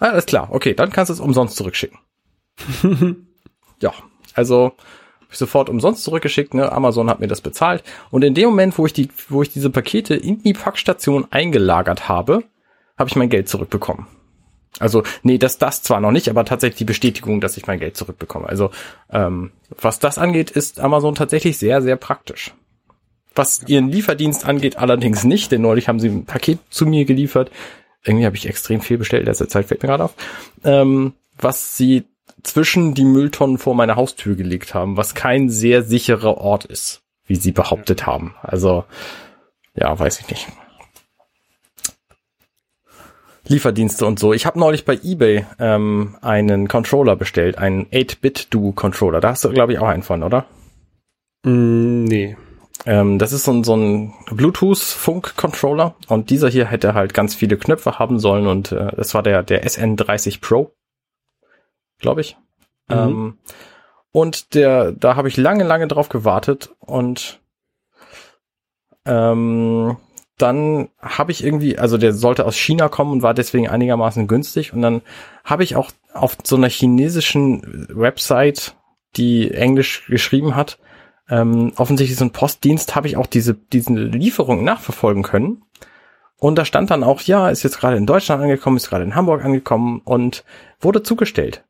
[0.00, 1.98] Alles klar, okay, dann kannst du es umsonst zurückschicken.
[3.80, 3.92] ja,
[4.34, 4.72] also
[5.32, 6.70] ich sofort umsonst zurückgeschickt, ne?
[6.70, 7.82] Amazon hat mir das bezahlt.
[8.10, 12.08] Und in dem Moment, wo ich die, wo ich diese Pakete in die Packstation eingelagert
[12.08, 12.44] habe,
[12.98, 14.06] habe ich mein Geld zurückbekommen.
[14.78, 17.96] Also, nee, das, das zwar noch nicht, aber tatsächlich die Bestätigung, dass ich mein Geld
[17.96, 18.48] zurückbekomme.
[18.48, 18.70] Also,
[19.10, 22.54] ähm, was das angeht, ist Amazon tatsächlich sehr, sehr praktisch.
[23.34, 27.50] Was ihren Lieferdienst angeht, allerdings nicht, denn neulich haben sie ein Paket zu mir geliefert.
[28.04, 30.14] irgendwie habe ich extrem viel bestellt, letzte Zeit fällt mir gerade auf,
[30.64, 32.04] ähm, was sie
[32.42, 37.36] zwischen die Mülltonnen vor meiner Haustür gelegt haben, was kein sehr sicherer Ort ist, wie
[37.36, 38.34] sie behauptet haben.
[38.42, 38.84] Also,
[39.74, 40.48] ja, weiß ich nicht.
[43.48, 44.32] Lieferdienste und so.
[44.32, 49.20] Ich habe neulich bei eBay ähm, einen Controller bestellt, einen 8-Bit-Do-Controller.
[49.20, 50.46] Da hast du, glaube ich, auch einen von, oder?
[51.44, 52.36] Mm, nee.
[52.86, 57.56] Ähm, das ist so ein, so ein Bluetooth-Funk-Controller und dieser hier hätte halt ganz viele
[57.56, 60.72] Knöpfe haben sollen und äh, das war der, der SN30 Pro,
[62.02, 62.36] glaube ich.
[62.88, 62.96] Mhm.
[62.96, 63.38] Ähm,
[64.12, 67.40] und der, da habe ich lange, lange drauf gewartet und
[69.06, 69.96] ähm,
[70.38, 74.72] dann habe ich irgendwie, also der sollte aus China kommen und war deswegen einigermaßen günstig.
[74.72, 75.02] Und dann
[75.44, 78.74] habe ich auch auf so einer chinesischen Website,
[79.16, 80.78] die Englisch geschrieben hat,
[81.28, 85.62] ähm, offensichtlich so ein Postdienst, habe ich auch diese, diese Lieferung nachverfolgen können.
[86.38, 89.14] Und da stand dann auch, ja, ist jetzt gerade in Deutschland angekommen, ist gerade in
[89.14, 90.44] Hamburg angekommen und
[90.80, 91.64] wurde zugestellt.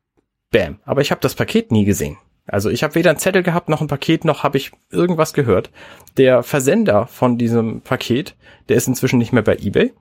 [0.53, 0.79] Bam.
[0.85, 2.17] Aber ich habe das Paket nie gesehen.
[2.47, 5.71] Also ich habe weder einen Zettel gehabt, noch ein Paket, noch habe ich irgendwas gehört.
[6.15, 8.35] Der Versender von diesem Paket,
[8.69, 9.93] der ist inzwischen nicht mehr bei eBay.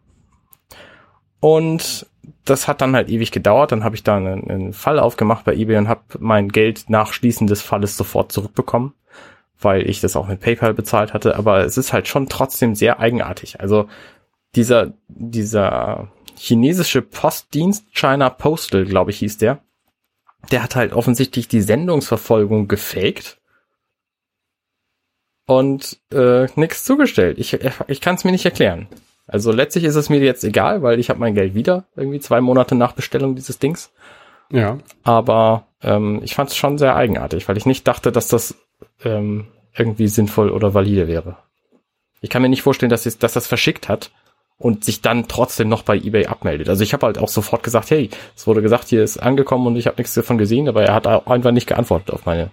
[1.40, 2.06] Und
[2.44, 3.72] das hat dann halt ewig gedauert.
[3.72, 7.12] Dann habe ich da einen, einen Fall aufgemacht bei eBay und habe mein Geld nach
[7.12, 8.92] Schließen des Falles sofort zurückbekommen,
[9.60, 11.36] weil ich das auch mit PayPal bezahlt hatte.
[11.36, 13.60] Aber es ist halt schon trotzdem sehr eigenartig.
[13.60, 13.88] Also
[14.54, 19.62] dieser, dieser chinesische Postdienst, China Postal, glaube ich, hieß der,
[20.50, 23.38] der hat halt offensichtlich die Sendungsverfolgung gefaked
[25.46, 27.38] und äh, nichts zugestellt.
[27.38, 28.88] Ich, ich kann es mir nicht erklären.
[29.26, 32.40] Also letztlich ist es mir jetzt egal, weil ich habe mein Geld wieder, irgendwie zwei
[32.40, 33.92] Monate nach Bestellung dieses Dings.
[34.50, 34.78] Ja.
[35.04, 38.54] Aber ähm, ich fand es schon sehr eigenartig, weil ich nicht dachte, dass das
[39.04, 41.38] ähm, irgendwie sinnvoll oder valide wäre.
[42.20, 44.10] Ich kann mir nicht vorstellen, dass, es, dass das verschickt hat
[44.62, 46.68] und sich dann trotzdem noch bei eBay abmeldet.
[46.68, 49.76] Also ich habe halt auch sofort gesagt, hey, es wurde gesagt, hier ist angekommen und
[49.76, 52.50] ich habe nichts davon gesehen, aber er hat auch einfach nicht geantwortet auf meine,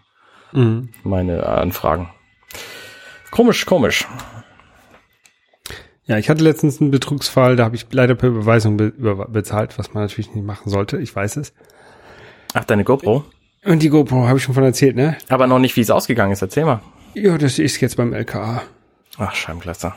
[0.51, 0.89] Mhm.
[1.03, 2.09] meine Anfragen.
[3.29, 4.07] Komisch, komisch.
[6.05, 9.77] Ja, ich hatte letztens einen Betrugsfall, da habe ich leider per Überweisung be über bezahlt,
[9.77, 10.97] was man natürlich nicht machen sollte.
[10.97, 11.53] Ich weiß es.
[12.55, 13.23] Ach, deine GoPro?
[13.63, 15.15] Und die GoPro habe ich schon von erzählt, ne?
[15.27, 16.41] Aber noch nicht, wie es ausgegangen ist.
[16.41, 16.81] Erzähl mal.
[17.13, 18.63] Ja, das ist jetzt beim LKA.
[19.19, 19.95] Ach, Scheibenkleister.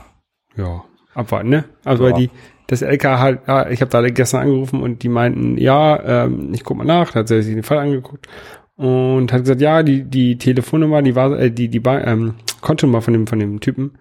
[0.56, 0.84] Ja,
[1.14, 1.64] abwarten, ne?
[1.84, 2.12] Also Ja.
[2.12, 2.30] weil die,
[2.66, 6.64] das LKA halt, ja, ich habe da gestern angerufen und die meinten, ja, ähm, ich
[6.64, 8.28] guck mal nach, da hat sie sich den Fall angeguckt
[8.76, 13.12] und hat gesagt, ja, die die Telefonnummer, die war, äh, die die ähm, Kontonummer von
[13.12, 13.98] dem von dem Typen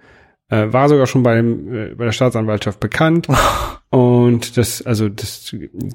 [0.49, 3.28] äh, war sogar schon bei dem äh, bei der Staatsanwaltschaft bekannt
[3.89, 5.53] und das also das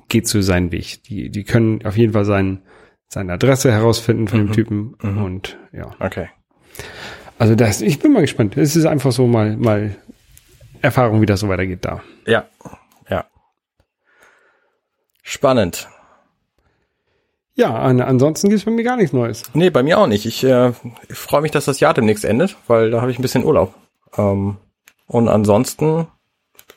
[0.08, 1.02] geht so seinen Weg.
[1.04, 2.60] Die die können auf jeden Fall seinen
[3.08, 5.92] seine Adresse herausfinden von dem Typen und ja.
[6.00, 6.28] Okay.
[7.38, 8.56] Also das, ich bin mal gespannt.
[8.56, 9.94] Es ist einfach so mal, mal
[10.86, 12.02] Erfahrung, wie das so weitergeht da.
[12.26, 12.46] Ja,
[13.08, 13.24] ja.
[15.22, 15.88] Spannend.
[17.54, 19.42] Ja, an, ansonsten gibt's bei mir gar nichts Neues.
[19.54, 20.26] Nee, bei mir auch nicht.
[20.26, 20.72] Ich, äh,
[21.08, 23.74] ich freue mich, dass das Jahr demnächst endet, weil da habe ich ein bisschen Urlaub.
[24.16, 24.58] Ähm,
[25.06, 26.06] und ansonsten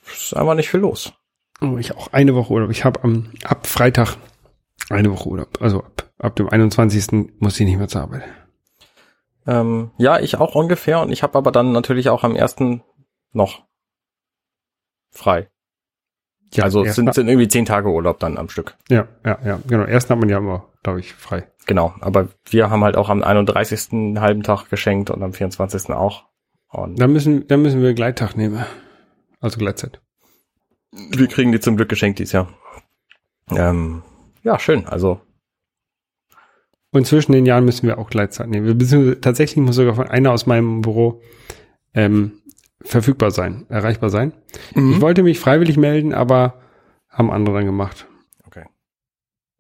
[0.06, 1.14] ist einfach nicht viel los.
[1.62, 2.72] Oh, ich auch eine Woche Urlaub.
[2.72, 4.16] Ich habe am ab Freitag
[4.90, 5.62] eine Woche Urlaub.
[5.62, 7.30] Also ab, ab dem 21.
[7.40, 8.24] muss ich nicht mehr zur Arbeit.
[9.46, 11.02] Ähm, ja, ich auch ungefähr.
[11.02, 12.84] Und ich habe aber dann natürlich auch am ersten
[13.34, 13.64] noch
[15.12, 15.50] frei.
[16.54, 18.76] Ja, also es sind, sind irgendwie zehn Tage Urlaub dann am Stück.
[18.90, 19.84] ja, ja, ja, genau.
[19.84, 21.48] Ersten hat man ja immer, glaube ich, frei.
[21.68, 21.94] Genau.
[22.02, 23.94] Aber wir haben halt auch am 31.
[23.94, 25.92] einen halben Tag geschenkt und am 24.
[25.92, 26.26] auch.
[26.72, 28.66] Und Dann müssen, dann müssen wir Gleittag nehmen.
[29.40, 30.02] Also Gleitzeit.
[30.92, 32.50] wir kriegen die zum Glück geschenkt dieses Jahr.
[33.52, 34.02] Ähm,
[34.44, 34.88] ja, schön.
[34.88, 35.22] Also
[36.92, 38.66] Und zwischen den Jahren müssen wir auch Gleitzeit nehmen.
[38.66, 41.22] Wir müssen, tatsächlich muss sogar von einer aus meinem Büro
[41.94, 42.42] ähm,
[42.82, 44.34] verfügbar sein, erreichbar sein.
[44.74, 46.62] Ich wollte mich freiwillig melden, aber
[47.10, 48.08] haben andere dann gemacht.
[48.46, 48.66] Okay.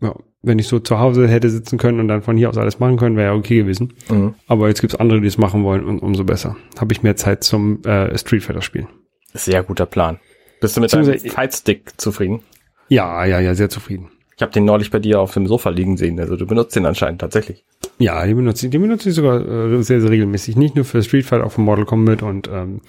[0.02, 2.80] Ja, wenn ich so zu Hause hätte sitzen können und dann von hier aus alles
[2.80, 3.94] machen können, wäre ja okay gewesen.
[4.10, 4.36] Mhm.
[4.48, 6.56] Aber jetzt gibt's andere, die es machen wollen und umso besser.
[6.80, 8.88] Habe ich mehr Zeit zum äh, Street Fighter spielen.
[9.34, 10.20] Sehr guter Plan.
[10.62, 12.42] Bist du mit deinem Fightstick zufrieden?
[12.88, 14.10] Ja, ja, ja, sehr zufrieden.
[14.36, 16.20] Ich habe den neulich bei dir auf dem Sofa liegen sehen.
[16.20, 17.66] Also du benutzt den anscheinend tatsächlich.
[18.00, 20.56] Ja, die benutze ich, die benutze ich sogar äh, sehr, sehr regelmäßig.
[20.56, 22.82] Nicht nur für Street Fighter, auch für Mortal Kombat und ähm,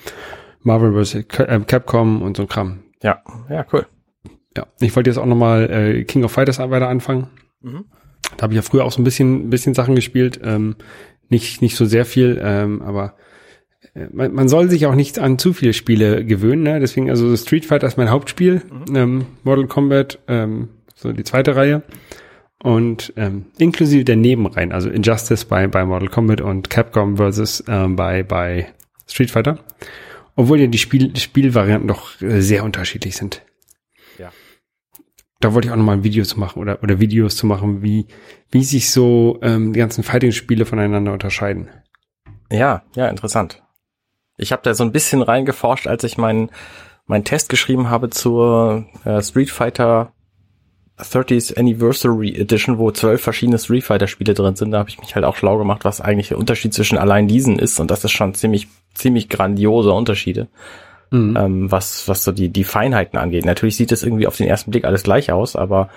[0.62, 1.14] Marvel vs.
[1.14, 1.24] Äh,
[1.66, 2.80] Capcom und so ein Kram.
[3.02, 3.86] Ja, ja, cool.
[4.56, 7.28] Ja, ich wollte jetzt auch nochmal äh, King of Fighters weiter anfangen.
[7.60, 7.86] Mhm.
[8.36, 10.40] Da habe ich ja früher auch so ein bisschen, bisschen Sachen gespielt.
[10.44, 10.76] Ähm,
[11.28, 13.14] nicht, nicht so sehr viel, ähm, aber
[13.94, 16.62] äh, man, man soll sich auch nicht an zu viele Spiele gewöhnen.
[16.62, 16.78] Ne?
[16.80, 18.62] Deswegen, also Street Fighter ist mein Hauptspiel.
[18.94, 21.82] Ähm, Mortal Kombat, ähm, so die zweite Reihe.
[22.62, 27.96] Und ähm, inklusive der Nebenreihen, also Injustice bei, bei Mortal Kombat und Capcom versus ähm,
[27.96, 28.72] bei, bei
[29.06, 29.58] Street Fighter.
[30.36, 33.42] Obwohl ja die Spiel, Spielvarianten doch äh, sehr unterschiedlich sind.
[34.18, 34.30] Ja.
[35.40, 38.06] da wollte ich auch nochmal ein Video zu machen oder, oder Videos zu machen, wie,
[38.50, 41.70] wie sich so ähm, die ganzen Fighting-Spiele voneinander unterscheiden.
[42.52, 43.62] Ja, ja, interessant.
[44.36, 46.50] Ich habe da so ein bisschen reingeforscht, als ich meinen
[47.06, 50.12] meinen Test geschrieben habe zur äh, Street Fighter
[51.02, 54.70] 30th Anniversary Edition, wo zwölf verschiedene Street Fighter Spiele drin sind.
[54.70, 57.58] Da habe ich mich halt auch schlau gemacht, was eigentlich der Unterschied zwischen allein diesen
[57.58, 57.78] ist.
[57.80, 60.48] Und das ist schon ziemlich, ziemlich grandiose Unterschiede,
[61.10, 61.36] Mhm.
[61.36, 63.44] ähm, was, was so die, die Feinheiten angeht.
[63.44, 65.88] Natürlich sieht es irgendwie auf den ersten Blick alles gleich aus, aber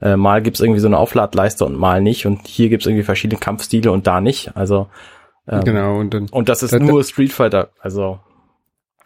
[0.00, 2.26] äh, mal gibt's irgendwie so eine Aufladleiste und mal nicht.
[2.26, 4.56] Und hier gibt's irgendwie verschiedene Kampfstile und da nicht.
[4.56, 4.88] Also
[5.48, 7.70] ähm, genau, und dann und das ist Da- da- nur Street Fighter.
[7.80, 8.18] Also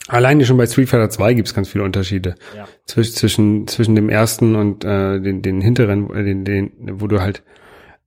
[0.08, 2.34] alleine schon bei Street Fighter 2 gibt's ganz viele Unterschiede.
[2.56, 2.66] Ja.
[2.86, 7.20] Zwischen, zwischen, zwischen dem ersten und äh, den, den hinteren, äh, den, den, wo du
[7.20, 7.42] halt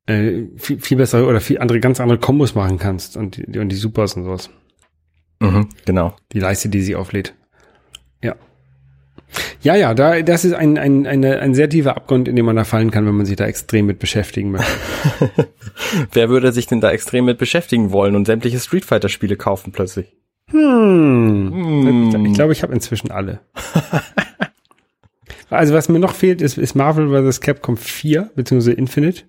[0.08, 3.70] äh, viel, viel bessere oder viel andere, ganz andere Kombos machen kannst und die, und
[3.70, 4.50] die Supers und sowas.
[5.39, 6.16] mhm, genau.
[6.34, 7.34] Die Leiste, die sie auflädt.
[8.24, 8.36] Ja.
[9.62, 12.56] Ja, ja, da, das ist ein, ein, eine, ein sehr tiefer Abgrund, in den man
[12.56, 14.72] da fallen kann, wenn man sich da extrem mit beschäftigen möchte.
[16.12, 19.72] Wer würde sich denn da extrem mit beschäftigen wollen und sämtliche Street Fighter Spiele kaufen
[19.72, 20.16] plötzlich?
[20.52, 21.52] Hm.
[22.12, 22.26] Hm.
[22.26, 23.39] Ich glaube, ich habe inzwischen alle.
[25.50, 27.41] also was mir noch fehlt, ist, ist Marvel vs.
[27.41, 29.24] Capcom 4, beziehungsweise Infinite.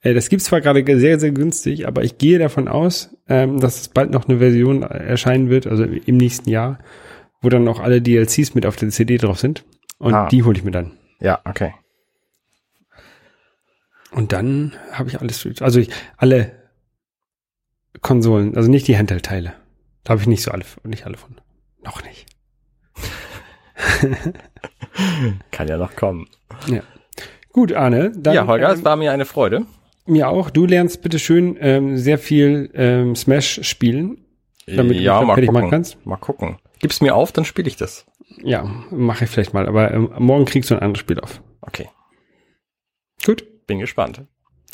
[0.00, 3.80] Äh, das gibt's zwar gerade sehr, sehr günstig, aber ich gehe davon aus, ähm, dass
[3.80, 6.78] es bald noch eine Version erscheinen wird, also im nächsten Jahr,
[7.40, 9.64] wo dann auch alle DLCs mit auf der CD drauf sind.
[9.98, 10.28] Und Ah.
[10.28, 10.92] die hole ich mir dann.
[11.20, 11.74] Ja, okay.
[14.12, 16.52] Und dann habe ich alles, also ich, alle
[18.00, 19.54] Konsolen, also nicht die Handheld-Teile.
[20.04, 21.40] Da habe ich nicht so alle, nicht alle von.
[21.82, 22.26] Noch nicht.
[25.50, 26.28] Kann ja noch kommen.
[26.66, 26.82] Ja.
[27.52, 28.12] Gut, Arne.
[28.16, 29.66] Dann, ja, Holger, es ähm, war mir eine Freude.
[30.06, 30.50] mir auch.
[30.50, 34.24] Du lernst bitte schön ähm, sehr viel ähm, Smash spielen,
[34.66, 35.70] damit du ja, mich mal fertig machen gucken.
[35.70, 36.06] kannst.
[36.06, 36.58] Mal gucken.
[36.80, 38.06] Gib's mir auf, dann spiele ich das.
[38.42, 39.66] Ja, mache ich vielleicht mal.
[39.66, 41.42] Aber ähm, morgen kriegst du ein anderes Spiel auf.
[41.60, 41.88] Okay,
[43.24, 43.44] Gut.
[43.66, 44.22] bin gespannt.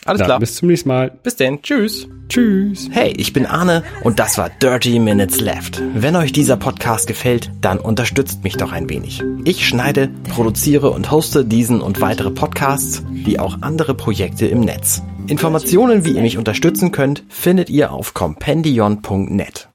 [0.05, 0.40] Alles Dann klar.
[0.40, 1.12] Bis zum nächsten Mal.
[1.22, 1.62] Bis denn.
[1.62, 2.07] Tschüss.
[2.28, 2.88] Tschüss.
[2.90, 5.82] Hey, ich bin Arne und das war Dirty Minutes Left.
[5.94, 9.22] Wenn euch dieser Podcast gefällt, dann unterstützt mich doch ein wenig.
[9.44, 15.02] Ich schneide, produziere und hoste diesen und weitere Podcasts, wie auch andere Projekte im Netz.
[15.26, 19.68] Informationen, wie ihr mich unterstützen könnt, findet ihr auf compendion.net.